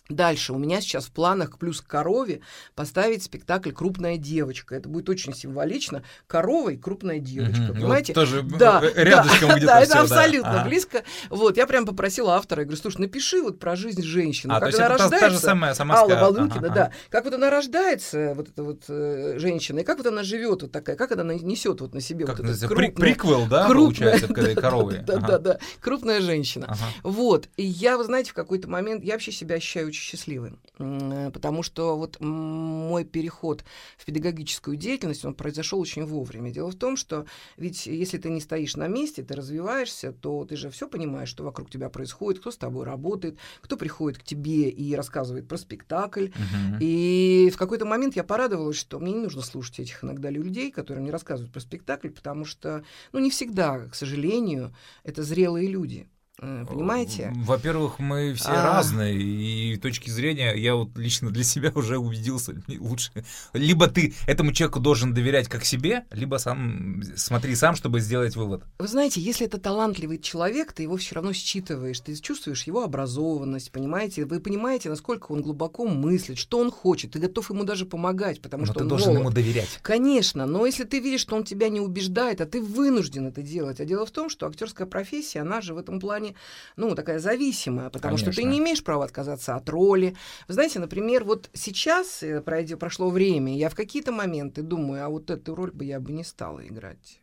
Дальше 0.09 0.53
у 0.53 0.59
меня 0.59 0.81
сейчас 0.81 1.05
в 1.05 1.11
планах 1.11 1.57
плюс 1.57 1.81
к 1.81 1.87
корове 1.87 2.41
поставить 2.75 3.23
спектакль 3.23 3.71
«Крупная 3.71 4.17
девочка». 4.17 4.75
Это 4.75 4.87
будет 4.87 5.09
очень 5.09 5.33
символично. 5.33 6.03
Корова 6.27 6.69
и 6.69 6.77
крупная 6.77 7.17
девочка. 7.17 7.63
Вот 7.69 7.73
Понимаете? 7.75 8.13
тоже 8.13 8.43
Да, 8.43 8.81
рядышком 8.95 9.49
да, 9.49 9.55
где-то 9.57 9.65
да, 9.73 9.81
всё, 9.81 9.91
это 9.93 10.01
абсолютно 10.01 10.59
Ага. 10.61 10.69
близко. 10.69 11.03
Вот, 11.31 11.57
я 11.57 11.65
прям 11.65 11.87
попросила 11.87 12.35
автора, 12.35 12.61
я 12.61 12.65
говорю, 12.65 12.79
слушай, 12.79 13.01
напиши 13.01 13.41
вот 13.41 13.59
про 13.59 13.75
жизнь 13.75 14.03
женщины, 14.03 14.51
А, 14.51 14.55
то 14.55 14.59
как 14.61 14.69
есть 14.69 14.79
она 14.79 14.93
это 14.93 14.97
та- 14.97 15.03
та, 15.09 15.09
же 15.09 15.21
рождается. 15.23 15.45
самая 15.47 15.73
самарская... 15.73 16.17
Алла 16.17 16.25
Волынкина, 16.31 16.67
ага, 16.67 16.75
да. 16.75 16.83
ага. 16.85 16.93
Как 17.09 17.25
вот 17.25 17.33
она 17.33 17.49
рождается, 17.49 18.33
вот 18.35 18.49
эта 18.49 18.63
вот 18.63 18.83
э, 18.87 19.39
женщина, 19.39 19.79
и 19.79 19.83
как 19.83 19.97
вот 19.97 20.05
она 20.05 20.21
живет 20.21 20.61
вот 20.61 20.71
такая, 20.71 20.95
как 20.97 21.11
она 21.13 21.33
несет 21.33 21.81
вот 21.81 21.95
на 21.95 22.01
себе 22.01 22.25
Как 22.27 22.37
вот 22.39 22.47
это 22.49 22.67
крупное, 22.67 22.91
Приквел, 22.91 23.47
да, 23.47 23.65
крупное, 23.67 24.11
получается, 24.11 24.27
к 24.33 24.37
этой 24.37 24.55
корове? 24.61 25.03
Да, 25.07 25.17
да, 25.17 25.39
да, 25.39 25.57
крупная 25.81 26.21
женщина. 26.21 26.75
Вот. 27.01 27.49
И 27.57 27.63
я, 27.65 27.97
вы 27.97 28.03
знаете, 28.03 28.29
в 28.29 28.33
какой-то 28.35 28.69
момент 28.69 29.03
я 29.03 29.13
вообще 29.13 29.31
себя 29.31 29.55
ощущаю 29.55 29.87
очень 29.99 30.57
э, 30.79 31.31
Потому 31.31 31.63
что 31.63 31.97
вот 31.97 32.19
мой 32.19 33.03
переход 33.03 33.63
в 33.97 34.05
педагогическую 34.05 34.77
деятельность, 34.77 35.25
он 35.25 35.33
произошел 35.33 35.79
очень 35.79 36.05
вовремя. 36.05 36.51
Дело 36.51 36.71
в 36.71 36.75
том, 36.75 36.97
что 36.97 37.25
ведь 37.57 37.85
если 37.85 38.17
ты 38.17 38.29
не 38.29 38.41
стоишь 38.41 38.75
на 38.75 38.87
месте, 38.87 39.23
ты 39.23 39.35
развиваешься, 39.35 40.11
то 40.11 40.45
ты 40.45 40.55
же 40.55 40.69
все 40.69 40.87
понимаешь, 40.87 41.29
что 41.29 41.43
вокруг 41.43 41.69
тебя 41.69 41.89
происходит, 41.89 42.41
кто 42.41 42.51
с 42.51 42.57
тобой 42.57 42.85
работает, 42.85 43.37
кто 43.61 43.77
приходит 43.77 44.19
к 44.19 44.23
тебе 44.23 44.69
и 44.69 44.95
рассказывает 44.95 45.47
про 45.47 45.57
спектакль. 45.57 46.27
Мгм. 46.27 46.77
И 46.79 47.49
в 47.53 47.57
какой-то 47.57 47.85
момент 47.85 48.15
я 48.15 48.23
порадовалась, 48.23 48.77
что 48.77 48.99
мне 48.99 49.13
не 49.13 49.19
нужно 49.19 49.41
слушать 49.41 49.79
этих 49.79 50.03
иногда 50.03 50.29
людей, 50.29 50.71
которые 50.71 51.01
мне 51.01 51.11
рассказывают 51.11 51.53
про 51.53 51.59
спектакль, 51.59 52.09
потому 52.09 52.45
что, 52.45 52.83
ну, 53.11 53.19
не 53.19 53.29
всегда, 53.29 53.87
к 53.87 53.95
сожалению, 53.95 54.73
это 55.03 55.23
зрелые 55.23 55.67
люди. 55.67 56.07
Э, 56.41 56.65
понимаете? 56.67 57.31
Во-первых, 57.35 57.99
мы 57.99 58.33
все 58.33 58.49
а... 58.49 58.63
разные, 58.63 59.15
и 59.15 59.77
точки 59.77 60.09
зрения 60.09 60.53
я 60.53 60.75
вот 60.75 60.97
лично 60.97 61.31
для 61.31 61.43
себя 61.43 61.71
уже 61.75 61.97
убедился, 61.97 62.61
лучше. 62.79 63.11
Либо 63.53 63.87
ты 63.87 64.13
этому 64.27 64.51
человеку 64.51 64.79
должен 64.79 65.13
доверять 65.13 65.47
как 65.47 65.63
себе, 65.63 66.05
либо 66.11 66.37
сам 66.37 67.01
смотри 67.15 67.55
сам, 67.55 67.75
чтобы 67.75 68.01
сделать 68.01 68.35
вывод. 68.35 68.63
Вы 68.79 68.87
знаете, 68.87 69.21
если 69.21 69.45
это 69.45 69.57
талантливый 69.59 70.19
человек, 70.19 70.73
ты 70.73 70.83
его 70.83 70.97
все 70.97 71.15
равно 71.15 71.31
считываешь, 71.31 71.99
ты 72.01 72.15
чувствуешь 72.15 72.63
его 72.63 72.83
образованность, 72.83 73.71
понимаете? 73.71 74.25
Вы 74.25 74.39
понимаете, 74.39 74.89
насколько 74.89 75.31
он 75.31 75.41
глубоко 75.41 75.87
мыслит, 75.87 76.37
что 76.37 76.59
он 76.59 76.69
хочет, 76.69 77.11
ты 77.11 77.19
готов 77.19 77.49
ему 77.49 77.63
даже 77.63 77.85
помогать, 77.85 78.41
потому 78.41 78.61
но 78.61 78.65
что 78.65 78.75
ты 78.75 78.83
он 78.83 78.89
должен 78.89 79.07
молод. 79.09 79.21
ему 79.21 79.31
доверять. 79.31 79.79
Конечно, 79.81 80.45
но 80.45 80.65
если 80.65 80.83
ты 80.83 80.99
видишь, 80.99 81.21
что 81.21 81.35
он 81.35 81.43
тебя 81.45 81.69
не 81.69 81.79
убеждает, 81.79 82.41
а 82.41 82.45
ты 82.45 82.61
вынужден 82.61 83.27
это 83.27 83.41
делать, 83.41 83.79
а 83.79 83.85
дело 83.85 84.05
в 84.05 84.11
том, 84.11 84.29
что 84.29 84.47
актерская 84.47 84.87
профессия, 84.87 85.39
она 85.39 85.61
же 85.61 85.73
в 85.73 85.77
этом 85.77 85.99
плане 85.99 86.24
плане, 86.25 86.35
ну, 86.75 86.95
такая 86.95 87.19
зависимая, 87.19 87.89
потому 87.89 88.15
Конечно. 88.15 88.31
что 88.31 88.41
ты 88.41 88.47
не 88.47 88.59
имеешь 88.59 88.83
права 88.83 89.05
отказаться 89.05 89.55
от 89.55 89.69
роли. 89.69 90.15
Вы 90.47 90.53
знаете, 90.53 90.79
например, 90.79 91.23
вот 91.23 91.49
сейчас 91.53 92.23
э, 92.23 92.41
пройдет, 92.41 92.79
прошло 92.79 93.09
время, 93.09 93.55
я 93.55 93.69
в 93.69 93.75
какие-то 93.75 94.11
моменты 94.11 94.61
думаю, 94.61 95.05
а 95.05 95.09
вот 95.09 95.29
эту 95.29 95.55
роль 95.55 95.71
бы 95.71 95.85
я 95.85 95.99
бы 95.99 96.11
не 96.11 96.23
стала 96.23 96.65
играть. 96.65 97.19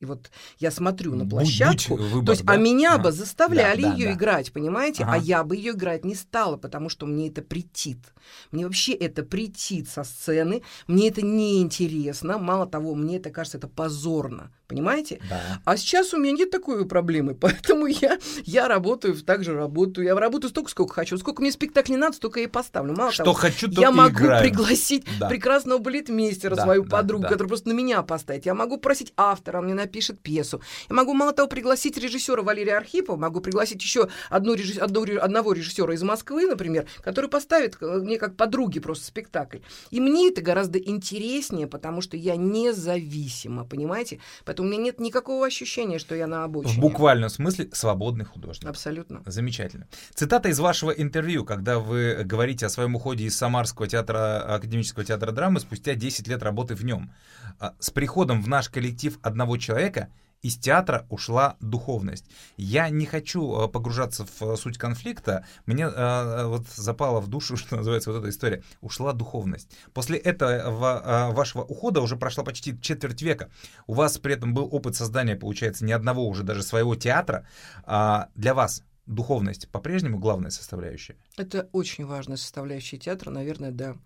И 0.00 0.06
вот 0.06 0.30
я 0.58 0.70
смотрю 0.70 1.14
на 1.14 1.28
площадку, 1.28 1.94
выбор, 1.96 2.24
то 2.24 2.32
есть, 2.32 2.42
а 2.44 2.46
да? 2.46 2.52
а 2.54 2.56
меня 2.56 2.94
ага. 2.94 3.02
бы 3.04 3.12
заставляли 3.12 3.82
да, 3.82 3.92
ее 3.92 4.06
да, 4.06 4.12
играть, 4.14 4.50
понимаете, 4.50 5.02
ага. 5.02 5.12
а 5.12 5.16
я 5.18 5.44
бы 5.44 5.56
ее 5.56 5.72
играть 5.72 6.06
не 6.06 6.14
стала, 6.14 6.56
потому 6.56 6.88
что 6.88 7.04
мне 7.04 7.28
это 7.28 7.42
претит. 7.42 7.98
Мне 8.50 8.64
вообще 8.64 8.92
это 8.92 9.22
претит 9.22 9.90
со 9.90 10.04
сцены, 10.04 10.62
мне 10.86 11.08
это 11.08 11.20
неинтересно, 11.20 12.38
мало 12.38 12.66
того, 12.66 12.94
мне 12.94 13.18
это 13.18 13.28
кажется, 13.28 13.58
это 13.58 13.68
позорно. 13.68 14.50
Понимаете? 14.70 15.18
Да. 15.28 15.60
А 15.64 15.76
сейчас 15.76 16.14
у 16.14 16.18
меня 16.18 16.30
нет 16.30 16.50
такой 16.52 16.86
проблемы, 16.86 17.34
поэтому 17.40 17.86
я, 17.86 18.18
я 18.44 18.68
работаю, 18.68 19.16
так 19.16 19.42
же 19.42 19.52
работаю. 19.52 20.06
Я 20.06 20.14
работаю 20.14 20.48
столько, 20.48 20.70
сколько 20.70 20.94
хочу. 20.94 21.18
Сколько 21.18 21.42
мне 21.42 21.50
спектаклей 21.50 21.96
надо, 21.96 22.14
столько 22.14 22.38
я 22.38 22.44
и 22.44 22.48
поставлю. 22.48 22.94
Мало 22.94 23.10
Что 23.10 23.24
того, 23.24 23.34
хочу, 23.34 23.68
то 23.68 23.80
Я 23.80 23.90
могу 23.90 24.10
играю. 24.10 24.44
пригласить 24.44 25.04
да. 25.18 25.28
прекрасного 25.28 25.78
балетмейстера, 25.78 26.54
да, 26.54 26.62
свою 26.62 26.84
да, 26.84 26.98
подругу, 26.98 27.22
да. 27.24 27.30
которая 27.30 27.48
просто 27.48 27.68
на 27.68 27.72
меня 27.72 28.00
поставит. 28.04 28.46
Я 28.46 28.54
могу 28.54 28.76
просить 28.76 29.12
автора, 29.16 29.58
он 29.58 29.64
мне 29.64 29.74
напишет 29.74 30.20
пьесу. 30.20 30.60
Я 30.88 30.94
могу, 30.94 31.14
мало 31.14 31.32
того, 31.32 31.48
пригласить 31.48 31.98
режиссера 31.98 32.42
Валерия 32.42 32.76
Архипова, 32.76 33.16
могу 33.16 33.40
пригласить 33.40 33.82
еще 33.82 34.08
одну 34.28 34.54
режисс... 34.54 34.78
одну, 34.78 35.04
одного 35.20 35.52
режиссера 35.52 35.92
из 35.92 36.04
Москвы, 36.04 36.46
например, 36.46 36.86
который 37.02 37.28
поставит 37.28 37.76
э, 37.80 37.98
мне 37.98 38.18
как 38.18 38.36
подруге 38.36 38.80
просто 38.80 39.06
спектакль. 39.06 39.58
И 39.90 39.98
мне 39.98 40.28
это 40.28 40.42
гораздо 40.42 40.78
интереснее, 40.78 41.66
потому 41.66 42.02
что 42.02 42.16
я 42.16 42.36
независима, 42.36 43.64
понимаете? 43.64 44.20
Поэтому 44.44 44.59
у 44.60 44.64
меня 44.64 44.76
нет 44.78 45.00
никакого 45.00 45.46
ощущения, 45.46 45.98
что 45.98 46.14
я 46.14 46.26
на 46.26 46.44
обочине. 46.44 46.74
В 46.74 46.78
буквальном 46.78 47.30
смысле 47.30 47.68
свободный 47.72 48.24
художник. 48.24 48.68
Абсолютно. 48.68 49.22
Замечательно. 49.26 49.88
Цитата 50.14 50.48
из 50.48 50.58
вашего 50.60 50.90
интервью, 50.90 51.44
когда 51.44 51.78
вы 51.78 52.22
говорите 52.24 52.66
о 52.66 52.68
своем 52.68 52.94
уходе 52.94 53.24
из 53.24 53.36
Самарского 53.36 53.88
театра, 53.88 54.40
академического 54.54 55.04
театра 55.04 55.32
драмы 55.32 55.60
спустя 55.60 55.94
10 55.94 56.28
лет 56.28 56.42
работы 56.42 56.74
в 56.74 56.84
нем. 56.84 57.12
А, 57.58 57.74
С 57.78 57.90
приходом 57.90 58.42
в 58.42 58.48
наш 58.48 58.68
коллектив 58.68 59.18
одного 59.22 59.56
человека 59.56 60.08
из 60.42 60.56
театра 60.56 61.06
ушла 61.08 61.56
духовность. 61.60 62.26
Я 62.56 62.88
не 62.88 63.06
хочу 63.06 63.64
э, 63.64 63.68
погружаться 63.68 64.24
в 64.24 64.42
э, 64.42 64.56
суть 64.56 64.78
конфликта. 64.78 65.44
Мне 65.66 65.84
э, 65.84 66.44
вот 66.46 66.66
запала 66.68 67.20
в 67.20 67.28
душу, 67.28 67.56
что 67.58 67.76
называется, 67.76 68.10
вот 68.12 68.20
эта 68.20 68.30
история. 68.30 68.62
Ушла 68.80 69.12
духовность. 69.12 69.70
После 69.92 70.18
этого 70.18 71.30
вашего 71.32 71.62
ухода 71.62 72.00
уже 72.00 72.16
прошла 72.16 72.44
почти 72.44 72.78
четверть 72.80 73.22
века. 73.22 73.50
У 73.86 73.94
вас 73.94 74.18
при 74.18 74.34
этом 74.34 74.54
был 74.54 74.68
опыт 74.70 74.96
создания, 74.96 75.36
получается, 75.36 75.84
ни 75.84 75.92
одного 75.92 76.26
уже 76.26 76.42
даже 76.42 76.62
своего 76.62 76.94
театра. 76.96 77.46
А 77.84 78.28
для 78.34 78.54
вас 78.54 78.82
духовность 79.06 79.68
по-прежнему 79.68 80.18
главная 80.18 80.50
составляющая? 80.50 81.16
Это 81.36 81.68
очень 81.72 82.06
важная 82.06 82.36
составляющая 82.36 82.96
театра, 82.96 83.30
наверное, 83.30 83.72
да. 83.72 83.96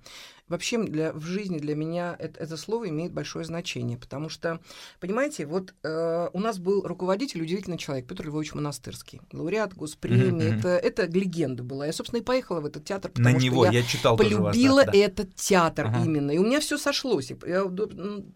Вообще 0.47 0.77
для, 0.83 1.13
в 1.15 1.23
жизни 1.23 1.59
для 1.59 1.75
меня 1.75 2.15
это, 2.19 2.39
это 2.39 2.59
слово 2.59 2.91
имеет 2.91 3.13
большое 3.13 3.47
значение, 3.47 3.97
потому 3.97 4.29
что, 4.29 4.61
понимаете, 5.01 5.47
вот 5.47 5.73
э, 5.83 6.29
у 6.35 6.39
нас 6.39 6.59
был 6.59 6.83
руководитель, 6.83 7.41
удивительный 7.41 7.79
человек, 7.79 8.07
Петр 8.07 8.27
Львович 8.27 8.53
Монастырский, 8.53 9.23
лауреат 9.33 9.73
госпремии, 9.75 10.51
mm-hmm. 10.51 10.59
это, 10.59 10.69
это 10.69 11.07
легенда 11.07 11.63
была. 11.63 11.87
Я, 11.87 11.95
собственно, 11.95 12.21
и 12.21 12.23
поехала 12.23 12.61
в 12.61 12.67
этот 12.67 12.85
театр, 12.85 13.11
потому 13.11 13.33
На 13.33 13.41
что 13.41 13.49
него 13.49 13.65
я, 13.65 13.73
я 13.73 13.83
читал 13.85 14.19
полюбила 14.19 14.83
вас, 14.83 14.87
да, 14.87 14.93
этот 14.93 15.35
театр 15.35 15.87
ага. 15.87 16.05
именно, 16.05 16.31
и 16.31 16.37
у 16.37 16.45
меня 16.45 16.61
все 16.61 16.77
сошлось. 16.77 17.33
Я 17.47 17.65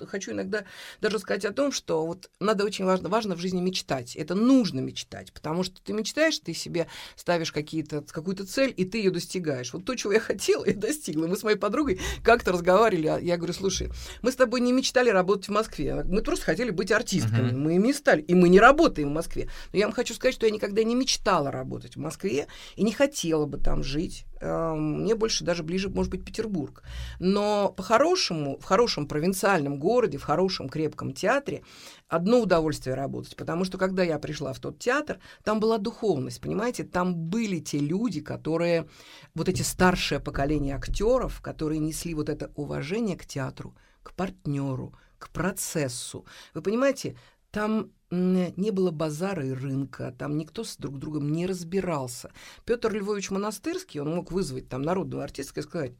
хочу 0.06 0.32
иногда 0.32 0.64
даже 1.02 1.18
сказать 1.18 1.44
о 1.44 1.52
том, 1.52 1.72
что 1.72 2.06
вот 2.06 2.30
надо 2.40 2.64
очень 2.64 2.86
важно, 2.86 3.10
важно 3.10 3.34
в 3.34 3.38
жизни 3.38 3.60
мечтать, 3.60 4.16
это 4.16 4.34
нужно 4.34 4.80
мечтать, 4.80 5.34
потому 5.34 5.62
что 5.62 5.82
ты 5.82 5.92
мечтаешь, 5.92 6.38
ты 6.38 6.54
себе 6.54 6.86
ставишь 7.16 7.52
какие-то, 7.52 8.00
какую-то 8.00 8.46
цель, 8.46 8.72
и 8.74 8.86
ты 8.86 8.96
ее 8.96 9.10
достигаешь. 9.10 9.74
Вот 9.74 9.84
то, 9.84 9.94
чего 9.94 10.14
я 10.14 10.20
хотела, 10.28 10.64
я 10.64 10.72
достигла. 10.72 11.26
Мы 11.26 11.36
с 11.36 11.42
моей 11.42 11.58
подругой 11.58 11.97
как-то 12.22 12.52
разговаривали, 12.52 13.06
а 13.06 13.18
я 13.18 13.36
говорю, 13.36 13.52
слушай, 13.52 13.90
мы 14.22 14.32
с 14.32 14.36
тобой 14.36 14.60
не 14.60 14.72
мечтали 14.72 15.10
работать 15.10 15.48
в 15.48 15.52
Москве, 15.52 16.04
мы 16.04 16.22
просто 16.22 16.46
хотели 16.46 16.70
быть 16.70 16.92
артистками, 16.92 17.50
uh-huh. 17.50 17.56
мы 17.56 17.76
ими 17.76 17.92
стали, 17.92 18.22
и 18.22 18.34
мы 18.34 18.48
не 18.48 18.60
работаем 18.60 19.08
в 19.08 19.12
Москве. 19.12 19.48
Но 19.72 19.78
я 19.78 19.86
вам 19.86 19.94
хочу 19.94 20.14
сказать, 20.14 20.34
что 20.34 20.46
я 20.46 20.52
никогда 20.52 20.82
не 20.84 20.94
мечтала 20.94 21.50
работать 21.50 21.96
в 21.96 22.00
Москве 22.00 22.46
и 22.76 22.82
не 22.82 22.92
хотела 22.92 23.46
бы 23.46 23.58
там 23.58 23.82
жить. 23.82 24.24
Эм, 24.40 25.02
мне 25.02 25.14
больше 25.14 25.44
даже 25.44 25.62
ближе, 25.62 25.88
может 25.88 26.10
быть, 26.10 26.24
Петербург. 26.24 26.82
Но 27.18 27.72
по-хорошему, 27.76 28.58
в 28.58 28.64
хорошем 28.64 29.06
провинциальном 29.06 29.78
городе, 29.78 30.18
в 30.18 30.22
хорошем 30.22 30.68
крепком 30.68 31.12
театре 31.12 31.62
одно 32.08 32.40
удовольствие 32.40 32.94
работать, 32.94 33.36
потому 33.36 33.64
что 33.64 33.78
когда 33.78 34.02
я 34.02 34.18
пришла 34.18 34.52
в 34.52 34.60
тот 34.60 34.78
театр, 34.78 35.18
там 35.44 35.60
была 35.60 35.78
духовность, 35.78 36.40
понимаете, 36.40 36.84
там 36.84 37.14
были 37.14 37.58
те 37.58 37.78
люди, 37.78 38.20
которые, 38.20 38.88
вот 39.34 39.48
эти 39.48 39.62
старшее 39.62 40.20
поколение 40.20 40.76
актеров, 40.76 41.40
которые 41.40 41.80
несли 41.80 42.14
вот 42.14 42.28
это 42.28 42.52
уважение 42.54 43.16
к 43.16 43.26
театру, 43.26 43.74
к 44.02 44.12
партнеру, 44.14 44.94
к 45.18 45.30
процессу. 45.30 46.24
Вы 46.54 46.62
понимаете, 46.62 47.16
там 47.58 47.90
не 48.10 48.70
было 48.70 48.92
базара 48.92 49.44
и 49.44 49.50
рынка, 49.50 50.14
там 50.16 50.38
никто 50.38 50.62
с 50.62 50.76
друг 50.76 51.00
другом 51.00 51.32
не 51.32 51.44
разбирался. 51.44 52.30
Петр 52.64 52.94
Львович 52.94 53.30
Монастырский, 53.30 54.00
он 54.00 54.14
мог 54.14 54.30
вызвать 54.30 54.68
там 54.68 54.82
народного 54.82 55.24
артиста 55.24 55.58
и 55.58 55.62
сказать, 55.64 55.92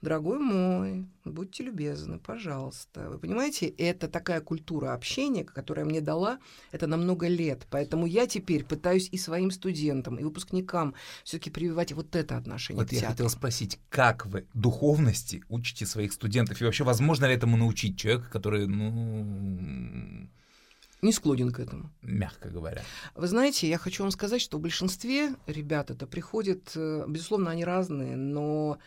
дорогой 0.00 0.38
мой, 0.38 1.06
будьте 1.24 1.64
любезны, 1.64 2.20
пожалуйста. 2.20 3.10
Вы 3.10 3.18
понимаете, 3.18 3.66
это 3.66 4.06
такая 4.06 4.40
культура 4.40 4.94
общения, 4.94 5.42
которая 5.42 5.84
мне 5.84 6.00
дала 6.00 6.38
это 6.70 6.86
на 6.86 6.96
много 6.96 7.26
лет. 7.26 7.66
Поэтому 7.68 8.06
я 8.06 8.28
теперь 8.28 8.64
пытаюсь 8.64 9.08
и 9.10 9.18
своим 9.18 9.50
студентам, 9.50 10.16
и 10.20 10.22
выпускникам 10.22 10.94
все-таки 11.24 11.50
прививать 11.50 11.92
вот 11.94 12.14
это 12.14 12.36
отношение 12.36 12.80
вот 12.80 12.86
к 12.86 12.90
театру. 12.90 13.06
я 13.06 13.10
хотел 13.10 13.28
спросить, 13.28 13.80
как 13.88 14.26
вы 14.26 14.46
духовности 14.54 15.42
учите 15.48 15.84
своих 15.84 16.12
студентов? 16.12 16.60
И 16.60 16.64
вообще, 16.64 16.84
возможно 16.84 17.24
ли 17.24 17.34
этому 17.34 17.56
научить 17.56 17.98
человека, 17.98 18.30
который, 18.30 18.68
ну, 18.68 20.30
не 21.02 21.12
склонен 21.12 21.52
к 21.52 21.60
этому. 21.60 21.90
Мягко 22.02 22.48
говоря. 22.48 22.82
Вы 23.14 23.26
знаете, 23.26 23.68
я 23.68 23.78
хочу 23.78 24.02
вам 24.02 24.10
сказать, 24.10 24.40
что 24.40 24.58
в 24.58 24.60
большинстве 24.60 25.34
ребят 25.46 25.90
это 25.90 26.06
приходит, 26.06 26.72
э, 26.74 27.04
безусловно, 27.06 27.50
они 27.50 27.64
разные, 27.64 28.16
но 28.16 28.78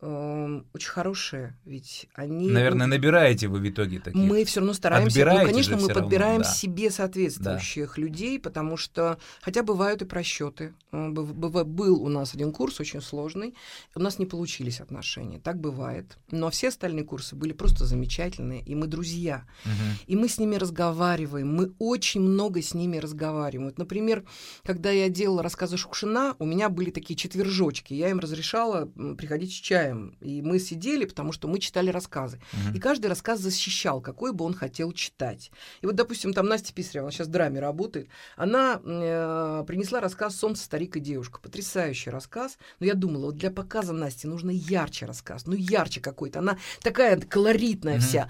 э, 0.00 0.60
очень 0.74 0.90
хорошие, 0.90 1.56
ведь 1.64 2.08
они... 2.14 2.50
Наверное, 2.50 2.86
набираете 2.86 3.48
вы 3.48 3.58
в 3.58 3.68
итоге 3.68 3.98
таких. 3.98 4.20
Мы 4.20 4.44
все 4.44 4.60
равно 4.60 4.72
стараемся. 4.74 5.24
Ну, 5.24 5.46
конечно, 5.46 5.76
мы 5.76 5.88
подбираем 5.88 6.40
равно, 6.40 6.44
да. 6.44 6.50
себе 6.50 6.90
соответствующих 6.90 7.94
да. 7.96 8.02
людей, 8.02 8.38
потому 8.38 8.76
что, 8.76 9.18
хотя 9.40 9.62
бывают 9.62 10.02
и 10.02 10.04
просчеты. 10.04 10.74
Э, 10.92 11.08
был 11.10 12.02
у 12.02 12.08
нас 12.08 12.34
один 12.34 12.52
курс 12.52 12.80
очень 12.80 13.00
сложный, 13.00 13.54
у 13.94 14.00
нас 14.00 14.18
не 14.18 14.26
получились 14.26 14.80
отношения, 14.80 15.38
так 15.38 15.60
бывает. 15.60 16.18
Но 16.30 16.50
все 16.50 16.68
остальные 16.68 17.04
курсы 17.04 17.34
были 17.34 17.52
просто 17.52 17.86
замечательные, 17.86 18.62
и 18.62 18.74
мы 18.74 18.86
друзья. 18.86 19.44
Угу. 19.64 19.72
И 20.06 20.16
мы 20.16 20.28
с 20.28 20.38
ними 20.38 20.56
разговариваем, 20.56 21.54
мы 21.54 21.72
очень 21.78 22.20
много 22.20 22.60
с 22.60 22.74
ними 22.74 22.98
разговариваем. 22.98 23.68
Вот, 23.68 23.78
например, 23.78 24.24
когда 24.64 24.90
я 24.90 25.08
делала 25.08 25.42
рассказы 25.42 25.76
Шукшина, 25.76 26.36
у 26.38 26.44
меня 26.44 26.68
были 26.68 26.90
такие 26.90 27.16
четвержочки, 27.16 27.94
я 27.94 28.10
им 28.10 28.18
разрешала 28.20 28.86
приходить 29.16 29.52
с 29.52 29.54
чаем 29.54 29.85
читаем. 29.86 30.16
И 30.20 30.42
мы 30.42 30.58
сидели, 30.58 31.04
потому 31.04 31.32
что 31.32 31.48
мы 31.48 31.58
читали 31.58 31.90
рассказы. 31.90 32.40
Угу. 32.52 32.76
И 32.76 32.80
каждый 32.80 33.06
рассказ 33.06 33.40
защищал, 33.40 34.00
какой 34.00 34.32
бы 34.32 34.44
он 34.44 34.54
хотел 34.54 34.92
читать. 34.92 35.50
И 35.82 35.86
вот, 35.86 35.94
допустим, 35.94 36.32
там 36.32 36.46
Настя 36.46 36.72
Писарева, 36.72 37.06
она 37.06 37.12
сейчас 37.12 37.28
в 37.28 37.30
драме 37.30 37.60
работает, 37.60 38.08
она 38.36 38.80
э, 38.82 39.64
принесла 39.66 40.00
рассказ 40.00 40.36
«Солнце, 40.36 40.64
старик 40.64 40.96
и 40.96 41.00
девушка». 41.00 41.40
Потрясающий 41.40 42.10
рассказ. 42.10 42.58
Но 42.80 42.86
я 42.86 42.94
думала, 42.94 43.26
вот 43.26 43.36
для 43.36 43.50
показа 43.50 43.92
Насти 43.92 44.26
нужно 44.26 44.50
ярче 44.50 45.06
рассказ. 45.06 45.46
Ну, 45.46 45.54
ярче 45.54 46.00
какой-то. 46.00 46.40
Она 46.40 46.58
такая 46.82 47.18
колоритная 47.20 47.96
угу. 47.96 48.02
вся. 48.02 48.28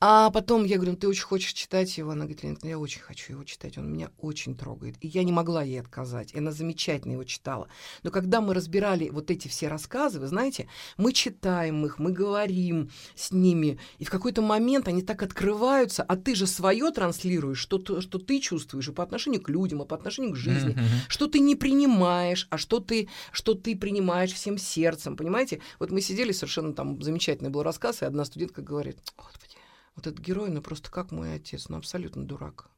А 0.00 0.30
потом 0.30 0.64
я 0.64 0.76
говорю, 0.76 0.92
ну, 0.92 0.98
ты 0.98 1.08
очень 1.08 1.24
хочешь 1.24 1.52
читать 1.52 1.96
его? 1.98 2.10
Она 2.10 2.24
говорит, 2.24 2.42
Лена, 2.42 2.58
я 2.62 2.78
очень 2.78 3.00
хочу 3.00 3.32
его 3.32 3.44
читать. 3.44 3.78
Он 3.78 3.92
меня 3.92 4.10
очень 4.18 4.56
трогает. 4.56 4.96
И 5.00 5.08
я 5.08 5.24
не 5.24 5.32
могла 5.32 5.62
ей 5.62 5.80
отказать. 5.80 6.32
И 6.32 6.38
она 6.38 6.52
замечательно 6.52 7.12
его 7.12 7.24
читала. 7.24 7.68
Но 8.02 8.10
когда 8.10 8.40
мы 8.40 8.54
разбирали 8.54 9.08
вот 9.08 9.30
эти 9.30 9.48
все 9.48 9.68
рассказы, 9.68 10.20
вы 10.20 10.26
знаете, 10.26 10.68
Мы 10.96 11.12
читаем 11.12 11.84
их, 11.86 11.98
мы 11.98 12.12
говорим 12.12 12.90
с 13.14 13.32
ними, 13.32 13.78
и 13.98 14.04
в 14.04 14.10
какой-то 14.10 14.42
момент 14.42 14.88
они 14.88 15.02
так 15.02 15.22
открываются, 15.22 16.02
а 16.02 16.16
ты 16.16 16.34
же 16.34 16.46
свое 16.46 16.90
транслируешь, 16.90 17.58
что, 17.58 17.78
то, 17.78 18.00
что 18.00 18.18
ты 18.18 18.40
чувствуешь 18.40 18.88
и 18.88 18.92
по 18.92 19.02
отношению 19.02 19.42
к 19.42 19.48
людям, 19.48 19.82
и 19.82 19.86
по 19.86 19.96
отношению 19.96 20.32
к 20.32 20.36
жизни, 20.36 20.74
Mm-hmm. 20.74 21.08
что 21.08 21.26
ты 21.26 21.40
не 21.40 21.56
принимаешь, 21.56 22.46
а 22.50 22.58
что 22.58 22.80
ты, 22.80 23.08
что 23.32 23.54
ты 23.54 23.76
принимаешь 23.76 24.32
всем 24.32 24.58
сердцем, 24.58 25.16
понимаете? 25.16 25.60
Вот 25.78 25.90
мы 25.90 26.00
сидели, 26.00 26.32
совершенно 26.32 26.72
там 26.72 27.00
замечательный 27.02 27.50
был 27.50 27.62
рассказ, 27.62 28.02
и 28.02 28.04
одна 28.04 28.24
студентка 28.24 28.62
говорит, 28.62 28.98
господи, 29.16 29.56
вот 29.94 30.06
этот 30.06 30.20
герой, 30.20 30.50
ну 30.50 30.62
просто 30.62 30.90
как 30.90 31.12
мой 31.12 31.34
отец, 31.34 31.68
ну 31.68 31.76
абсолютно 31.76 32.24
дурак. 32.24 32.70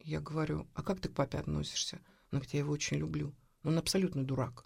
Я 0.00 0.20
говорю, 0.20 0.66
а 0.74 0.82
как 0.82 1.00
ты 1.00 1.08
к 1.08 1.14
папе 1.14 1.38
относишься? 1.38 2.00
Ну, 2.30 2.40
я 2.52 2.60
его 2.60 2.72
очень 2.72 2.98
люблю. 2.98 3.34
Он 3.64 3.78
абсолютно 3.78 4.24
дурак. 4.24 4.64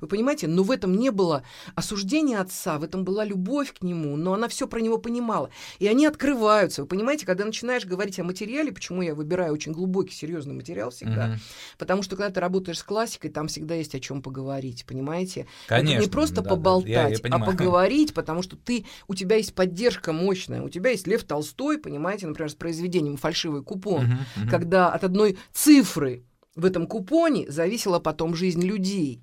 Вы 0.00 0.08
понимаете, 0.08 0.46
но 0.48 0.62
в 0.62 0.70
этом 0.70 0.94
не 0.96 1.10
было 1.10 1.42
осуждения 1.74 2.40
отца, 2.40 2.78
в 2.78 2.84
этом 2.84 3.04
была 3.04 3.24
любовь 3.24 3.72
к 3.72 3.82
нему, 3.82 4.16
но 4.16 4.34
она 4.34 4.48
все 4.48 4.66
про 4.66 4.80
него 4.80 4.98
понимала. 4.98 5.50
И 5.78 5.86
они 5.86 6.06
открываются. 6.06 6.82
Вы 6.82 6.88
понимаете, 6.88 7.26
когда 7.26 7.44
начинаешь 7.44 7.84
говорить 7.84 8.18
о 8.20 8.24
материале, 8.24 8.72
почему 8.72 9.02
я 9.02 9.14
выбираю 9.14 9.52
очень 9.52 9.72
глубокий, 9.72 10.14
серьезный 10.14 10.54
материал 10.54 10.90
всегда, 10.90 11.28
Мгм. 11.28 11.40
потому 11.78 12.02
что 12.02 12.16
когда 12.16 12.30
ты 12.30 12.40
работаешь 12.40 12.78
с 12.78 12.82
классикой, 12.82 13.30
там 13.30 13.48
всегда 13.48 13.74
есть 13.74 13.94
о 13.94 14.00
чем 14.00 14.22
поговорить, 14.22 14.84
понимаете? 14.86 15.46
Конечно. 15.66 15.94
Это 15.94 16.04
не 16.04 16.10
просто 16.10 16.36
да, 16.36 16.42
да, 16.42 16.50
поболтать, 16.50 17.20
я- 17.22 17.28
я 17.28 17.34
а 17.34 17.38
поговорить, 17.38 18.14
потому 18.14 18.42
что 18.42 18.56
ты, 18.56 18.86
у 19.08 19.14
тебя 19.14 19.36
есть 19.36 19.54
поддержка 19.54 20.12
мощная, 20.12 20.62
у 20.62 20.68
тебя 20.68 20.90
есть 20.90 21.06
Лев 21.06 21.24
Толстой, 21.24 21.78
понимаете, 21.78 22.26
например, 22.26 22.50
с 22.50 22.54
произведением 22.54 23.16
«Фальшивый 23.16 23.62
купон», 23.62 24.18
мгм. 24.36 24.48
когда 24.48 24.90
от 24.90 25.04
одной 25.04 25.38
цифры 25.52 26.24
в 26.54 26.64
этом 26.64 26.86
купоне 26.86 27.50
зависела 27.50 27.98
потом 27.98 28.34
жизнь 28.34 28.62
людей. 28.62 29.22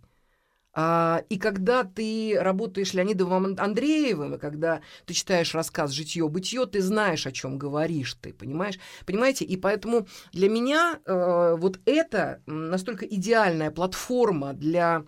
А, 0.74 1.24
и 1.30 1.38
когда 1.38 1.84
ты 1.84 2.38
работаешь 2.40 2.94
Леонидовым 2.94 3.56
Андреевым, 3.58 4.36
и 4.36 4.40
когда 4.40 4.82
ты 5.06 5.14
читаешь 5.14 5.56
рассказ 5.56 5.92
«Житье-бытие», 5.92 6.66
ты 6.68 6.82
знаешь, 6.82 7.26
о 7.26 7.32
чем 7.32 7.58
говоришь 7.58 8.16
ты, 8.22 8.34
понимаешь? 8.34 8.80
Понимаете? 9.06 9.46
И 9.46 9.58
поэтому 9.58 10.08
для 10.32 10.50
меня 10.50 11.00
э, 11.06 11.56
вот 11.58 11.80
это 11.86 12.42
настолько 12.46 13.06
идеальная 13.06 13.72
платформа 13.72 14.54
для 14.54 15.06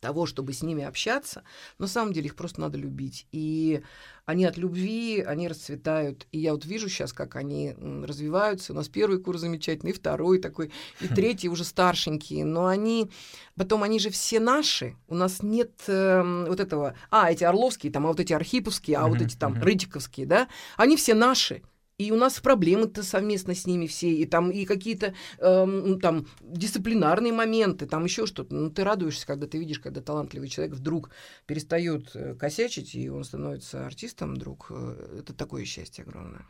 того, 0.00 0.26
чтобы 0.26 0.52
с 0.52 0.62
ними 0.62 0.84
общаться, 0.84 1.42
на 1.78 1.86
самом 1.86 2.12
деле 2.12 2.26
их 2.26 2.36
просто 2.36 2.60
надо 2.60 2.78
любить. 2.78 3.26
И 3.32 3.82
они 4.24 4.44
от 4.44 4.56
любви, 4.56 5.20
они 5.20 5.48
расцветают. 5.48 6.26
И 6.32 6.38
я 6.38 6.52
вот 6.52 6.64
вижу 6.64 6.88
сейчас, 6.88 7.12
как 7.12 7.36
они 7.36 7.74
развиваются. 7.78 8.72
У 8.72 8.76
нас 8.76 8.88
первый 8.88 9.18
курс 9.18 9.40
замечательный, 9.40 9.90
и 9.90 9.94
второй 9.94 10.38
такой, 10.38 10.72
и 11.00 11.08
третий 11.08 11.48
уже 11.48 11.64
старшенькие. 11.64 12.44
Но 12.44 12.66
они, 12.66 13.10
потом 13.56 13.82
они 13.82 13.98
же 13.98 14.10
все 14.10 14.40
наши. 14.40 14.96
У 15.08 15.14
нас 15.14 15.42
нет 15.42 15.72
эм, 15.86 16.46
вот 16.46 16.60
этого, 16.60 16.94
а, 17.10 17.30
эти 17.30 17.44
орловские, 17.44 17.92
там, 17.92 18.06
а 18.06 18.08
вот 18.08 18.20
эти 18.20 18.32
архиповские, 18.32 18.98
а 18.98 19.06
вот 19.08 19.20
эти 19.20 19.36
там 19.36 19.62
рытиковские, 19.62 20.26
да, 20.26 20.48
они 20.76 20.96
все 20.96 21.14
наши. 21.14 21.62
И 21.98 22.12
у 22.12 22.16
нас 22.16 22.38
проблемы-то 22.40 23.02
совместно 23.02 23.54
с 23.54 23.66
ними 23.66 23.86
все, 23.86 24.12
и 24.12 24.26
там 24.26 24.50
и 24.50 24.66
какие-то 24.66 25.14
эм, 25.38 25.98
там 25.98 26.26
дисциплинарные 26.42 27.32
моменты, 27.32 27.86
там 27.86 28.04
еще 28.04 28.26
что-то. 28.26 28.54
Ну, 28.54 28.70
ты 28.70 28.84
радуешься, 28.84 29.26
когда 29.26 29.46
ты 29.46 29.56
видишь, 29.56 29.80
когда 29.80 30.02
талантливый 30.02 30.50
человек 30.50 30.74
вдруг 30.74 31.08
перестает 31.46 32.10
э, 32.14 32.34
косячить, 32.34 32.94
и 32.94 33.08
он 33.08 33.24
становится 33.24 33.86
артистом 33.86 34.34
вдруг. 34.34 34.66
Э, 34.68 35.20
Это 35.20 35.32
такое 35.32 35.64
счастье 35.64 36.04
огромное. 36.04 36.44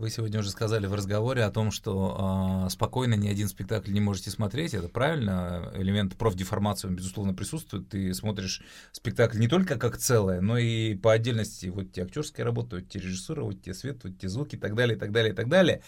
Вы 0.00 0.08
сегодня 0.08 0.40
уже 0.40 0.48
сказали 0.48 0.86
в 0.86 0.94
разговоре 0.94 1.44
о 1.44 1.50
том, 1.50 1.70
что 1.70 2.16
а, 2.18 2.70
спокойно 2.70 3.16
ни 3.16 3.28
один 3.28 3.48
спектакль 3.48 3.92
не 3.92 4.00
можете 4.00 4.30
смотреть. 4.30 4.72
Это 4.72 4.88
правильно. 4.88 5.70
Элемент 5.74 6.16
профдеформации, 6.16 6.88
он, 6.88 6.96
безусловно, 6.96 7.34
присутствует. 7.34 7.90
Ты 7.90 8.14
смотришь 8.14 8.62
спектакль 8.92 9.38
не 9.38 9.46
только 9.46 9.78
как 9.78 9.98
целое, 9.98 10.40
но 10.40 10.56
и 10.56 10.94
по 10.94 11.12
отдельности. 11.12 11.66
Вот 11.66 11.92
те 11.92 12.04
актерские 12.04 12.46
работы, 12.46 12.76
вот 12.76 12.88
те 12.88 12.98
режиссуры, 12.98 13.42
вот 13.42 13.60
те 13.62 13.74
свет, 13.74 14.02
вот 14.02 14.18
те 14.18 14.30
звуки 14.30 14.54
и 14.54 14.58
так 14.58 14.74
далее, 14.74 14.96
и 14.96 14.98
так 14.98 15.12
далее, 15.12 15.34
и 15.34 15.36
так 15.36 15.50
далее. 15.50 15.82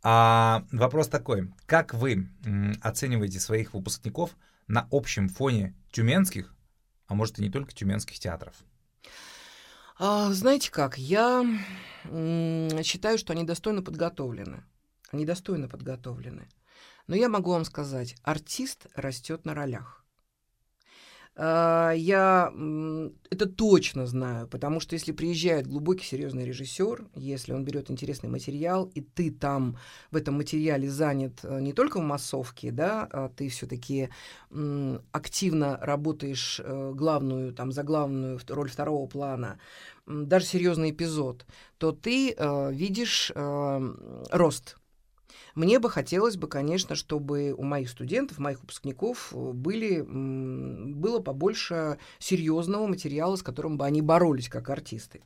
А 0.00 0.64
вопрос 0.70 1.08
такой. 1.08 1.50
Как 1.66 1.92
вы 1.92 2.28
оцениваете 2.82 3.40
своих 3.40 3.74
выпускников 3.74 4.36
на 4.68 4.86
общем 4.92 5.28
фоне 5.28 5.74
тюменских, 5.90 6.54
а 7.08 7.14
может 7.14 7.40
и 7.40 7.42
не 7.42 7.50
только 7.50 7.74
тюменских 7.74 8.20
театров? 8.20 8.54
А, 9.98 10.32
знаете 10.32 10.70
как, 10.70 10.98
я 10.98 11.44
считаю, 12.04 13.18
что 13.18 13.32
они 13.32 13.44
достойно 13.44 13.82
подготовлены. 13.82 14.64
Они 15.10 15.24
достойно 15.24 15.68
подготовлены. 15.68 16.48
Но 17.06 17.16
я 17.16 17.28
могу 17.28 17.50
вам 17.50 17.64
сказать, 17.64 18.16
артист 18.22 18.88
растет 18.94 19.44
на 19.44 19.54
ролях. 19.54 20.04
А, 21.38 21.92
Я 21.92 22.50
это 23.30 23.46
точно 23.46 24.06
знаю, 24.06 24.48
потому 24.48 24.80
что 24.80 24.94
если 24.94 25.12
приезжает 25.12 25.66
глубокий 25.66 26.04
серьезный 26.04 26.46
режиссер, 26.46 27.08
если 27.14 27.52
он 27.52 27.62
берет 27.62 27.90
интересный 27.90 28.30
материал, 28.30 28.90
и 28.94 29.02
ты 29.02 29.30
там 29.30 29.76
в 30.10 30.16
этом 30.16 30.36
материале 30.36 30.88
занят 30.88 31.40
э, 31.42 31.60
не 31.60 31.74
только 31.74 31.98
в 31.98 32.02
массовке, 32.02 32.70
да, 32.70 33.06
а 33.12 33.28
ты 33.28 33.50
все-таки 33.50 34.08
активно 35.12 35.78
работаешь 35.82 36.60
э, 36.64 36.92
главную, 36.94 37.52
там, 37.52 37.70
за 37.70 37.82
главную 37.82 38.40
роль 38.48 38.70
второго 38.70 39.06
плана, 39.06 39.58
даже 40.06 40.46
серьезный 40.46 40.92
эпизод, 40.92 41.44
то 41.76 41.92
ты 41.92 42.32
э, 42.32 42.72
видишь 42.72 43.30
рост. 43.34 44.76
Мне 45.56 45.78
бы 45.78 45.88
хотелось 45.88 46.36
бы, 46.36 46.48
конечно, 46.48 46.94
чтобы 46.94 47.54
у 47.56 47.62
моих 47.62 47.88
студентов, 47.88 48.38
моих 48.38 48.60
выпускников 48.60 49.32
э, 49.32 49.52
были, 49.52 50.02
было 50.02 51.18
побольше 51.20 51.98
серьезного 52.18 52.86
материала, 52.86 53.36
с 53.36 53.42
которым 53.42 53.78
бы 53.78 53.86
они 53.86 54.02
боролись 54.02 54.50
как 54.50 54.68
артисты. 54.68 55.22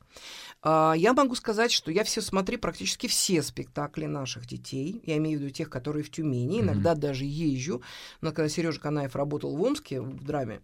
А, 0.63 0.93
Я 0.97 1.13
могу 1.13 1.35
сказать, 1.35 1.73
что 1.73 1.91
я 1.91 2.05
все 2.05 2.21
смотрю 2.21 2.59
практически 2.59 3.07
все 3.07 3.43
спектакли 3.43 4.05
наших 4.05 4.47
детей. 4.47 5.03
Я 5.05 5.17
имею 5.17 5.37
в 5.37 5.41
виду 5.41 5.53
тех, 5.53 5.69
которые 5.69 6.03
в 6.03 6.09
Тюмени. 6.09 6.61
Иногда 6.61 6.95
даже 6.95 7.25
езжу. 7.25 7.81
Но 8.21 8.31
когда 8.31 8.47
Сережа 8.47 8.79
Канаев 8.79 9.17
работал 9.17 9.53
в 9.53 9.61
Омске 9.61 9.99
в 9.99 10.23
драме, 10.23 10.61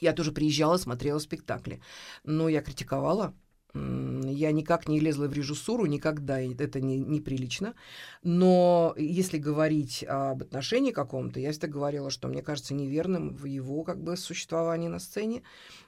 я 0.00 0.14
тоже 0.14 0.32
приезжала, 0.32 0.78
смотрела 0.78 1.18
спектакли. 1.18 1.82
Но 2.24 2.48
я 2.48 2.62
критиковала. 2.62 3.34
Я 3.74 4.52
никак 4.52 4.88
не 4.88 5.00
лезла 5.00 5.26
в 5.26 5.32
режиссуру, 5.32 5.86
никогда, 5.86 6.40
это 6.40 6.80
не, 6.80 6.98
неприлично. 6.98 7.74
Но 8.22 8.94
если 8.96 9.38
говорить 9.38 10.04
об 10.08 10.42
отношении 10.42 10.90
каком-то, 10.90 11.40
я 11.40 11.52
всегда 11.52 11.68
говорила, 11.68 12.10
что 12.10 12.28
мне 12.28 12.42
кажется 12.42 12.74
неверным 12.74 13.34
в 13.36 13.44
его 13.44 13.82
как 13.84 14.02
бы 14.02 14.16
существовании 14.16 14.88
на 14.88 14.98
сцене, 14.98 15.42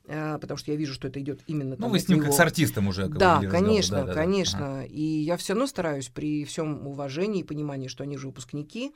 э, 0.07 0.39
потому 0.41 0.59
что 0.59 0.71
я 0.71 0.77
вижу, 0.77 0.95
что 0.95 1.09
это 1.09 1.21
идет 1.21 1.43
именно 1.47 1.71
Ну, 1.71 1.77
там 1.83 1.91
вы 1.91 1.99
от 1.99 2.05
с 2.05 2.09
ним 2.09 2.19
него. 2.19 2.27
как 2.29 2.37
с 2.37 2.41
артистом 2.41 2.89
уже 2.89 3.03
как 3.09 3.19
Да, 3.19 3.41
конечно, 3.43 3.99
Да-да-да. 3.99 4.15
конечно. 4.15 4.81
Ага. 4.81 4.85
И 4.87 5.03
я 5.03 5.37
все 5.37 5.55
равно 5.55 5.67
стараюсь 5.67 6.09
при 6.09 6.45
всем 6.45 6.87
уважении 6.87 7.41
и 7.41 7.45
понимании, 7.45 7.89
что 7.89 8.05
они 8.05 8.17
же 8.17 8.29
выпускники. 8.29 8.93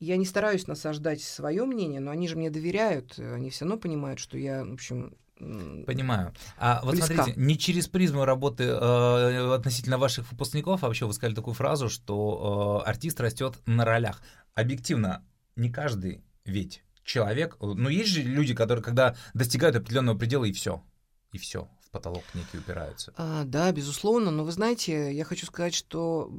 Я 0.00 0.16
не 0.16 0.24
стараюсь 0.26 0.66
насаждать 0.66 1.22
свое 1.22 1.64
мнение, 1.64 2.00
но 2.00 2.10
они 2.10 2.26
же 2.26 2.36
мне 2.36 2.50
доверяют. 2.50 3.18
Они 3.18 3.50
все 3.50 3.64
равно 3.64 3.78
понимают, 3.78 4.18
что 4.18 4.36
я, 4.36 4.64
в 4.64 4.72
общем, 4.72 5.14
Понимаю. 5.38 6.32
А 6.56 6.80
вот 6.84 6.94
близка. 6.94 7.14
смотрите, 7.14 7.40
не 7.40 7.58
через 7.58 7.88
призму 7.88 8.24
работы 8.24 8.64
э, 8.64 9.54
относительно 9.54 9.98
ваших 9.98 10.30
выпускников, 10.30 10.84
а 10.84 10.86
вообще 10.86 11.06
вы 11.06 11.12
сказали 11.12 11.34
такую 11.34 11.54
фразу, 11.54 11.88
что 11.88 12.82
э, 12.84 12.88
артист 12.88 13.20
растет 13.20 13.56
на 13.66 13.84
ролях. 13.84 14.22
Объективно, 14.54 15.24
не 15.56 15.70
каждый 15.70 16.22
ведь 16.44 16.84
человек, 17.04 17.56
ну 17.60 17.88
есть 17.88 18.10
же 18.10 18.22
люди, 18.22 18.54
которые 18.54 18.84
когда 18.84 19.16
достигают 19.34 19.76
определенного 19.76 20.16
предела 20.16 20.44
и 20.44 20.52
все, 20.52 20.82
и 21.32 21.38
все, 21.38 21.68
в 21.80 21.90
потолок 21.90 22.22
некий 22.34 22.58
упираются. 22.58 23.12
А, 23.16 23.44
да, 23.44 23.72
безусловно, 23.72 24.30
но 24.30 24.44
вы 24.44 24.52
знаете, 24.52 25.12
я 25.12 25.24
хочу 25.24 25.46
сказать, 25.46 25.74
что 25.74 26.30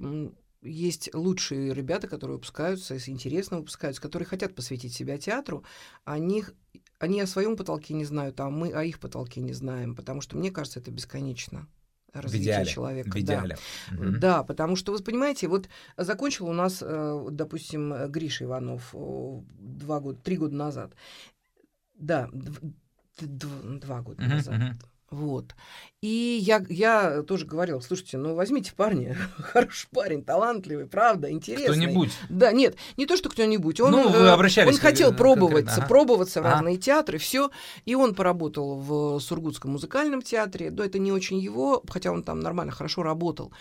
есть 0.62 1.14
лучшие 1.14 1.74
ребята, 1.74 2.08
которые 2.08 2.36
выпускаются, 2.36 2.94
если 2.94 3.12
интересно 3.12 3.58
выпускаются, 3.58 4.02
которые 4.02 4.28
хотят 4.28 4.56
посвятить 4.56 4.94
себя 4.94 5.18
театру, 5.18 5.64
они, 6.06 6.46
они 7.04 7.20
о 7.22 7.28
своем 7.28 7.58
потолке 7.58 7.94
не 7.94 8.06
знают, 8.06 8.40
а 8.40 8.50
мы 8.50 8.72
о 8.72 8.84
их 8.84 9.00
потолке 9.00 9.42
не 9.42 9.54
знаем, 9.54 9.94
потому 9.96 10.22
что 10.22 10.38
мне 10.38 10.52
кажется, 10.52 10.80
это 10.80 10.90
бесконечно 10.92 11.68
В 12.14 12.20
развитие 12.22 12.46
идеале. 12.54 12.66
человека. 12.72 13.10
В 13.10 13.14
да. 13.14 13.20
идеале. 13.20 13.58
Мгм. 13.92 14.20
Да, 14.20 14.44
потому 14.44 14.76
что, 14.78 14.94
вы 14.94 15.00
понимаете, 15.04 15.48
вот 15.48 15.68
закончил 15.98 16.48
у 16.48 16.54
нас, 16.54 16.80
э, 16.82 17.28
допустим, 17.32 17.94
э, 17.94 18.08
Гриша 18.08 18.46
Иванов 18.46 18.92
э, 18.94 19.42
два 19.60 20.00
года, 20.00 20.20
три 20.24 20.38
года 20.38 20.56
назад. 20.56 20.94
Да, 21.96 22.30
дв- 22.34 22.74
два 23.80 24.02
года 24.02 24.22
Мгм, 24.22 24.32
назад. 24.32 24.56
мгм. 24.56 24.80
Вот. 25.14 25.56
И 26.02 26.40
я, 26.42 26.62
я 26.70 27.22
тоже 27.24 27.46
говорила, 27.46 27.80
слушайте, 27.80 28.18
ну 28.18 28.34
возьмите 28.36 28.74
парня, 28.76 29.16
хороший 29.38 29.88
парень, 29.92 30.24
талантливый, 30.24 30.86
правда, 30.88 31.32
интересный. 31.32 31.68
Кто-нибудь. 31.68 32.12
Да, 32.30 32.52
нет, 32.52 32.76
не 32.98 33.06
то, 33.06 33.16
что 33.16 33.30
кто-нибудь. 33.30 33.80
Он, 33.80 33.92
Ну, 33.92 34.10
вы 34.10 34.18
э, 34.20 34.30
обращались 34.30 34.74
он 34.74 34.80
к- 34.80 34.82
хотел 34.82 35.10
конкретно, 35.10 35.36
пробоваться, 35.36 35.76
ага. 35.78 35.88
пробоваться 35.88 36.42
в 36.42 36.46
Ага. 36.46 36.56
разные 36.56 36.78
театры, 36.78 37.18
все. 37.20 37.52
И 37.86 37.96
он 37.96 38.16
поработал 38.16 38.76
в 38.80 39.20
Сургутском 39.20 39.72
музыкальном 39.72 40.22
театре. 40.22 40.72
Да, 40.72 40.86
это 40.86 41.00
не 41.00 41.12
очень 41.12 41.38
его, 41.40 41.84
хотя 41.88 42.12
он 42.12 42.24
там 42.24 42.40
нормально, 42.40 42.72
хорошо 42.74 43.04
работал. 43.04 43.54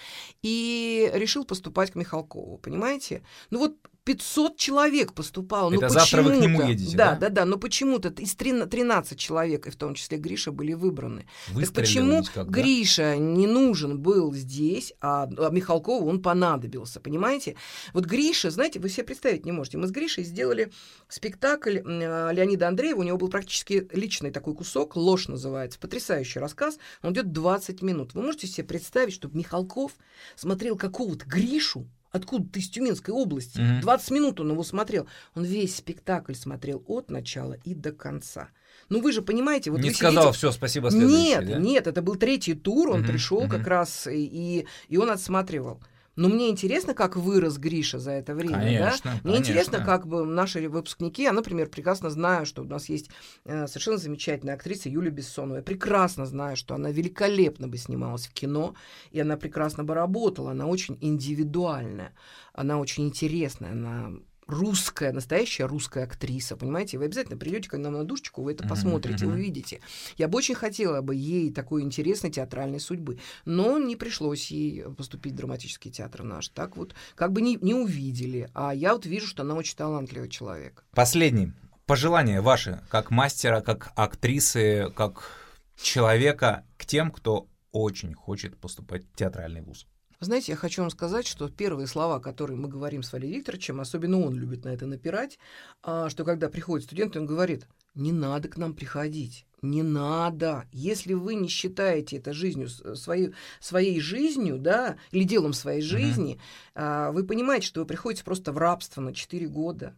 И 0.42 1.10
решил 1.14 1.44
поступать 1.44 1.90
к 1.92 1.94
Михалкову, 1.94 2.58
понимаете? 2.58 3.22
Ну 3.50 3.58
вот 3.60 3.76
500 4.04 4.56
человек 4.56 5.12
поступало. 5.12 5.72
Это 5.72 5.88
завтра 5.88 6.22
вы 6.22 6.36
к 6.36 6.40
нему 6.40 6.62
едете, 6.62 6.96
да? 6.96 7.12
Да, 7.12 7.20
да, 7.20 7.28
да, 7.28 7.44
но 7.44 7.56
почему-то 7.56 8.08
из 8.08 8.34
13 8.34 9.18
человек, 9.18 9.66
и 9.66 9.70
в 9.70 9.76
том 9.76 9.94
числе 9.94 10.18
Гриша, 10.18 10.50
были 10.50 10.72
выбраны. 10.72 11.26
Так 11.54 11.72
почему 11.72 12.24
как, 12.24 12.50
да? 12.50 12.60
Гриша 12.60 13.16
не 13.16 13.46
нужен 13.46 14.00
был 14.00 14.34
здесь, 14.34 14.92
а, 15.00 15.28
а 15.38 15.50
Михалкову 15.50 16.08
он 16.08 16.20
понадобился, 16.20 17.00
понимаете? 17.00 17.56
Вот 17.92 18.06
Гриша, 18.06 18.50
знаете, 18.50 18.80
вы 18.80 18.88
себе 18.88 19.04
представить 19.04 19.46
не 19.46 19.52
можете. 19.52 19.78
Мы 19.78 19.86
с 19.86 19.92
Гришей 19.92 20.24
сделали 20.24 20.72
спектакль 21.08 21.78
э, 21.78 22.32
Леонида 22.32 22.68
Андреева, 22.68 23.00
у 23.00 23.04
него 23.04 23.18
был 23.18 23.28
практически 23.28 23.88
личный 23.92 24.32
такой 24.32 24.54
кусок, 24.54 24.96
«Ложь» 24.96 25.28
называется, 25.28 25.78
потрясающий 25.78 26.40
рассказ, 26.40 26.78
он 27.02 27.12
идет 27.12 27.32
20 27.32 27.82
минут. 27.82 28.14
Вы 28.14 28.22
можете 28.22 28.48
себе 28.48 28.66
представить, 28.66 29.14
чтобы 29.14 29.38
Михалков 29.38 29.92
смотрел 30.34 30.76
какого-то 30.76 31.24
Гришу, 31.26 31.86
откуда 32.12 32.46
ты 32.48 32.60
из 32.60 32.68
Тюменской 32.68 33.12
области. 33.12 33.58
Мгм. 33.60 33.80
20 33.80 34.10
минут 34.10 34.40
он 34.40 34.50
его 34.52 34.62
смотрел. 34.62 35.06
Он 35.34 35.44
весь 35.44 35.76
спектакль 35.76 36.34
смотрел 36.34 36.82
от 36.86 37.10
начала 37.10 37.54
и 37.64 37.74
до 37.74 37.92
конца. 37.92 38.50
Ну 38.88 39.00
вы 39.00 39.12
же 39.12 39.22
понимаете, 39.22 39.70
вот 39.70 39.80
не 39.80 39.88
вы 39.88 39.94
сказал 39.94 40.24
сидите- 40.26 40.38
все, 40.38 40.52
спасибо, 40.52 40.90
Нет, 40.90 41.46
да? 41.46 41.56
нет, 41.58 41.86
это 41.86 42.02
был 42.02 42.16
третий 42.16 42.54
тур, 42.54 42.90
он 42.90 43.00
Мгм, 43.00 43.08
пришел 43.08 43.42
как 43.48 43.60
мгм. 43.60 43.68
раз 43.68 44.06
и, 44.06 44.66
и 44.88 44.96
он 44.96 45.10
отсматривал. 45.10 45.80
Но 46.14 46.28
мне 46.28 46.50
интересно, 46.50 46.94
как 46.94 47.16
вырос 47.16 47.56
Гриша 47.56 47.98
за 47.98 48.12
это 48.12 48.34
время. 48.34 48.58
Конечно, 48.58 49.12
да? 49.22 49.28
Мне 49.28 49.38
интересно, 49.38 49.78
конечно. 49.78 49.92
как 49.92 50.06
бы 50.06 50.26
наши 50.26 50.68
выпускники, 50.68 51.22
я, 51.22 51.32
например, 51.32 51.68
прекрасно 51.68 52.10
знаю, 52.10 52.44
что 52.44 52.62
у 52.62 52.66
нас 52.66 52.88
есть 52.88 53.10
э, 53.44 53.66
совершенно 53.66 53.96
замечательная 53.96 54.54
актриса 54.54 54.88
Юлия 54.88 55.10
Бессонова. 55.10 55.56
Я 55.56 55.62
прекрасно 55.62 56.26
знаю, 56.26 56.56
что 56.56 56.74
она 56.74 56.90
великолепно 56.90 57.66
бы 57.66 57.78
снималась 57.78 58.26
в 58.26 58.32
кино, 58.32 58.74
и 59.10 59.20
она 59.20 59.36
прекрасно 59.36 59.84
бы 59.84 59.94
работала. 59.94 60.50
Она 60.50 60.66
очень 60.66 60.98
индивидуальная, 61.00 62.12
она 62.52 62.78
очень 62.78 63.06
интересная, 63.06 63.72
она 63.72 64.12
русская, 64.52 65.12
настоящая 65.12 65.64
русская 65.64 66.04
актриса, 66.04 66.56
понимаете? 66.56 66.98
Вы 66.98 67.06
обязательно 67.06 67.36
придете 67.36 67.68
к 67.68 67.76
нам 67.76 67.94
на 67.94 68.04
душечку, 68.04 68.42
вы 68.42 68.52
это 68.52 68.66
посмотрите, 68.68 69.26
мгм. 69.26 69.34
увидите. 69.34 69.80
Я 70.16 70.28
бы 70.28 70.38
очень 70.38 70.54
хотела 70.54 71.00
бы 71.00 71.14
ей 71.14 71.52
такой 71.52 71.82
интересной 71.82 72.30
театральной 72.30 72.80
судьбы, 72.80 73.18
но 73.44 73.78
не 73.78 73.96
пришлось 73.96 74.50
ей 74.50 74.84
поступить 74.94 75.32
в 75.32 75.36
драматический 75.36 75.90
театр 75.90 76.22
наш. 76.22 76.48
Так 76.48 76.76
вот, 76.76 76.94
как 77.14 77.32
бы 77.32 77.40
не, 77.40 77.56
не 77.60 77.74
увидели. 77.74 78.50
А 78.54 78.74
я 78.74 78.92
вот 78.92 79.06
вижу, 79.06 79.26
что 79.26 79.42
она 79.42 79.54
очень 79.54 79.76
талантливый 79.76 80.28
человек. 80.28 80.84
Последний. 80.92 81.52
Пожелания 81.86 82.40
ваши, 82.40 82.80
как 82.88 83.10
мастера, 83.10 83.60
как 83.60 83.92
актрисы, 83.96 84.90
как 84.94 85.24
человека, 85.80 86.64
к 86.76 86.86
тем, 86.86 87.10
кто 87.10 87.48
очень 87.72 88.14
хочет 88.14 88.56
поступать 88.58 89.04
в 89.04 89.16
театральный 89.16 89.62
вуз. 89.62 89.86
Знаете, 90.22 90.52
я 90.52 90.56
хочу 90.56 90.82
вам 90.82 90.90
сказать, 90.90 91.26
что 91.26 91.48
первые 91.48 91.88
слова, 91.88 92.20
которые 92.20 92.56
мы 92.56 92.68
говорим 92.68 93.02
с 93.02 93.12
Валерием 93.12 93.38
Викторовичем, 93.38 93.80
особенно 93.80 94.20
он 94.20 94.36
любит 94.36 94.64
на 94.64 94.68
это 94.68 94.86
напирать, 94.86 95.36
а, 95.82 96.08
что 96.10 96.24
когда 96.24 96.48
приходит 96.48 96.86
студент, 96.86 97.16
он 97.16 97.26
говорит, 97.26 97.66
не 97.96 98.12
надо 98.12 98.48
к 98.48 98.56
нам 98.56 98.72
приходить, 98.72 99.46
не 99.62 99.82
надо. 99.82 100.68
Если 100.70 101.14
вы 101.14 101.34
не 101.34 101.48
считаете 101.48 102.18
это 102.18 102.32
жизнью, 102.32 102.68
с- 102.68 102.94
своей, 102.94 103.34
своей 103.58 103.98
жизнью, 103.98 104.58
да, 104.58 104.96
или 105.10 105.24
делом 105.24 105.52
своей 105.54 105.82
жизни, 105.82 106.38
а, 106.76 107.10
вы 107.10 107.24
понимаете, 107.24 107.66
что 107.66 107.80
вы 107.80 107.86
приходите 107.86 108.22
просто 108.22 108.52
в 108.52 108.58
рабство 108.58 109.00
на 109.00 109.12
4 109.12 109.48
года. 109.48 109.96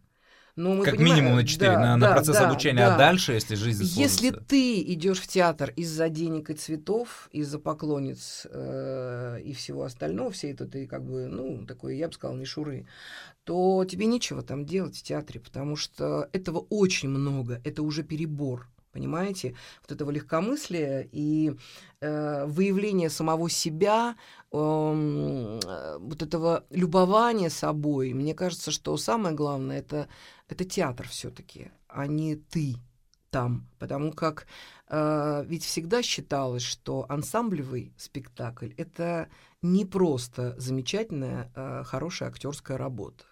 Но 0.56 0.74
мы 0.74 0.84
как 0.84 0.94
понимаем- 0.94 1.16
минимум 1.16 1.36
на 1.36 1.44
4, 1.46 1.72
да, 1.72 1.80
на, 1.80 1.96
на 1.96 2.06
да, 2.08 2.12
процесс 2.14 2.36
да, 2.36 2.48
обучения, 2.48 2.86
да. 2.86 2.94
а 2.94 2.98
дальше, 2.98 3.32
если 3.32 3.56
жизнь 3.56 3.82
Если 3.82 4.28
сложится. 4.28 4.48
ты 4.48 4.82
идешь 4.82 5.18
в 5.20 5.26
театр 5.26 5.72
из-за 5.74 6.08
денег 6.08 6.50
и 6.50 6.54
цветов, 6.54 7.28
из-за 7.32 7.58
поклонниц 7.58 8.46
э, 8.50 9.40
и 9.44 9.52
всего 9.52 9.82
остального, 9.82 10.30
всей 10.30 10.52
этой 10.52 10.68
ты 10.68 10.86
как 10.86 11.04
бы, 11.04 11.26
ну, 11.26 11.66
такой, 11.66 11.96
я 11.96 12.06
бы 12.06 12.14
сказала, 12.14 12.36
мишуры, 12.36 12.86
то 13.42 13.84
тебе 13.84 14.06
нечего 14.06 14.42
там 14.42 14.64
делать 14.64 14.96
в 14.96 15.02
театре, 15.02 15.40
потому 15.40 15.74
что 15.76 16.28
этого 16.32 16.64
очень 16.70 17.08
много, 17.08 17.60
это 17.64 17.82
уже 17.82 18.02
перебор. 18.04 18.68
Понимаете, 18.92 19.56
вот 19.82 19.90
этого 19.90 20.12
легкомыслия 20.12 21.08
и 21.10 21.56
э, 22.00 22.44
выявления 22.46 23.10
самого 23.10 23.50
себя, 23.50 24.14
э, 24.14 24.43
вот 24.54 26.22
этого 26.22 26.64
любования 26.70 27.50
собой. 27.50 28.12
Мне 28.12 28.34
кажется, 28.34 28.70
что 28.70 28.96
самое 28.96 29.34
главное 29.34 29.78
это, 29.78 30.08
это 30.48 30.64
театр 30.64 31.08
все-таки, 31.08 31.72
а 31.88 32.06
не 32.06 32.36
ты 32.36 32.76
там. 33.30 33.66
Потому 33.80 34.12
как 34.12 34.46
э, 34.88 35.44
ведь 35.46 35.64
всегда 35.64 36.02
считалось, 36.02 36.62
что 36.62 37.04
ансамблевый 37.08 37.92
спектакль 37.96 38.70
это 38.76 39.28
не 39.60 39.84
просто 39.84 40.54
замечательная, 40.56 41.50
э, 41.56 41.82
хорошая 41.84 42.28
актерская 42.28 42.78
работа. 42.78 43.24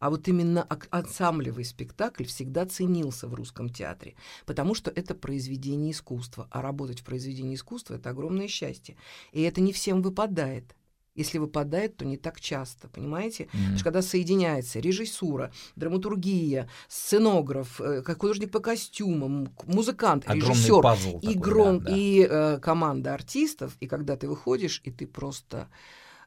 А 0.00 0.08
вот 0.08 0.26
именно 0.28 0.66
ансамблевый 0.90 1.64
спектакль 1.64 2.24
всегда 2.24 2.66
ценился 2.66 3.28
в 3.28 3.34
русском 3.34 3.68
театре, 3.68 4.16
потому 4.46 4.74
что 4.74 4.90
это 4.90 5.14
произведение 5.14 5.92
искусства. 5.92 6.48
А 6.50 6.62
работать 6.62 7.00
в 7.00 7.04
произведении 7.04 7.54
искусства— 7.54 7.94
это 7.96 8.10
огромное 8.10 8.48
счастье. 8.48 8.96
И 9.32 9.42
это 9.42 9.60
не 9.60 9.72
всем 9.72 10.00
выпадает. 10.00 10.74
Если 11.14 11.36
выпадает, 11.36 11.96
то 11.98 12.06
не 12.06 12.16
так 12.16 12.40
часто, 12.40 12.88
понимаете? 12.88 13.44
Мгм. 13.44 13.58
Потому 13.58 13.76
что 13.76 13.84
когда 13.84 14.02
соединяется 14.02 14.80
режиссура, 14.80 15.52
драматургия, 15.76 16.70
сценограф, 16.88 17.78
э, 17.80 18.00
как 18.02 18.20
художник 18.20 18.50
по 18.50 18.60
костюмам, 18.60 19.54
музыкант, 19.66 20.24
Огромный 20.24 20.54
режиссер, 20.54 20.80
пазл 20.80 21.18
и, 21.18 21.26
такой, 21.26 21.34
гром, 21.34 21.78
да, 21.80 21.90
да. 21.90 21.96
и 21.96 22.26
э, 22.30 22.58
команда 22.58 23.12
артистов, 23.12 23.76
и 23.80 23.86
когда 23.86 24.16
ты 24.16 24.28
выходишь, 24.28 24.80
и 24.84 24.90
ты 24.90 25.06
просто 25.06 25.68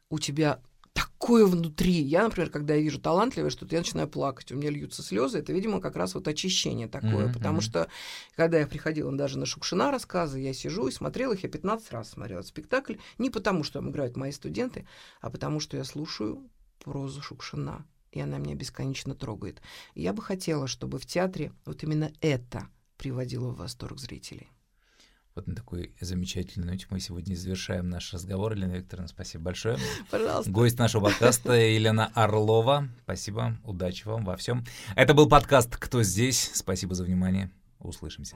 у 0.10 0.20
тебя 0.20 0.60
такое 0.93 1.45
внутри. 1.45 1.93
Я, 1.93 2.23
например, 2.23 2.49
когда 2.49 2.73
я 2.75 2.82
вижу 2.82 2.99
талантливое 2.99 3.49
что-то, 3.49 3.75
я 3.75 3.82
начинаю 3.82 4.08
плакать, 4.08 4.51
у 4.51 4.56
меня 4.56 4.69
льются 4.69 5.01
слезы. 5.01 5.39
Это, 5.39 5.53
видимо, 5.53 5.79
как 5.79 5.95
раз 5.95 6.15
вот 6.15 6.27
очищение 6.27 6.88
такое. 6.88 7.25
Мгм, 7.25 7.34
потому 7.34 7.62
что, 7.62 7.88
когда 8.36 8.60
я 8.60 8.67
приходила 8.67 9.12
даже 9.12 9.39
на 9.39 9.45
Шукшина 9.45 9.91
рассказы, 9.91 10.39
я 10.39 10.53
сижу 10.53 10.88
и 10.88 10.91
смотрела 10.91 11.34
их, 11.34 11.43
я 11.43 11.49
15 11.49 11.91
раз 11.91 12.10
смотрела 12.12 12.39
этот 12.39 12.49
спектакль. 12.49 12.95
Не 13.17 13.29
потому, 13.29 13.63
что 13.63 13.79
там 13.79 13.89
играют 13.89 14.17
мои 14.17 14.32
студенты, 14.32 14.88
а 15.21 15.29
потому, 15.29 15.60
что 15.60 15.77
я 15.77 15.84
слушаю 15.84 16.49
прозу 16.84 17.21
Шукшина. 17.21 17.86
И 18.12 18.19
она 18.19 18.38
меня 18.38 18.53
бесконечно 18.53 19.15
трогает. 19.15 19.62
И 19.95 20.01
я 20.03 20.13
бы 20.13 20.21
хотела, 20.21 20.67
чтобы 20.67 20.99
в 20.99 21.06
театре 21.06 21.51
вот 21.65 21.84
именно 21.84 22.12
это 22.21 22.67
приводило 22.97 23.49
в 23.49 23.58
восторг 23.58 23.97
зрителей. 23.97 24.49
Вот 25.36 25.48
на 25.48 25.56
такой 25.56 25.96
замечательной 26.00 26.67
ноте 26.67 26.86
мы 26.91 27.00
сегодня 27.00 27.34
завершаем 27.34 27.89
наш 27.89 28.13
разговор. 28.13 28.54
Елена 28.54 28.74
Викторовна, 28.74 29.08
спасибо 29.08 29.46
большое. 29.46 29.80
Пожалуйста. 30.12 30.52
Гость 30.52 30.78
нашего 30.78 31.06
подкаста 31.06 31.54
Елена 31.54 32.12
Орлова. 32.13 32.88
Спасибо, 33.04 33.58
удачи 33.63 34.06
вам 34.06 34.26
во 34.26 34.38
всем. 34.38 34.63
Это 34.96 35.15
был 35.15 35.28
подкаст 35.28 35.76
«Кто 35.76 36.04
здесь?». 36.04 36.52
Спасибо 36.54 36.93
за 36.93 37.04
внимание. 37.04 37.50
Услышимся. 37.80 38.36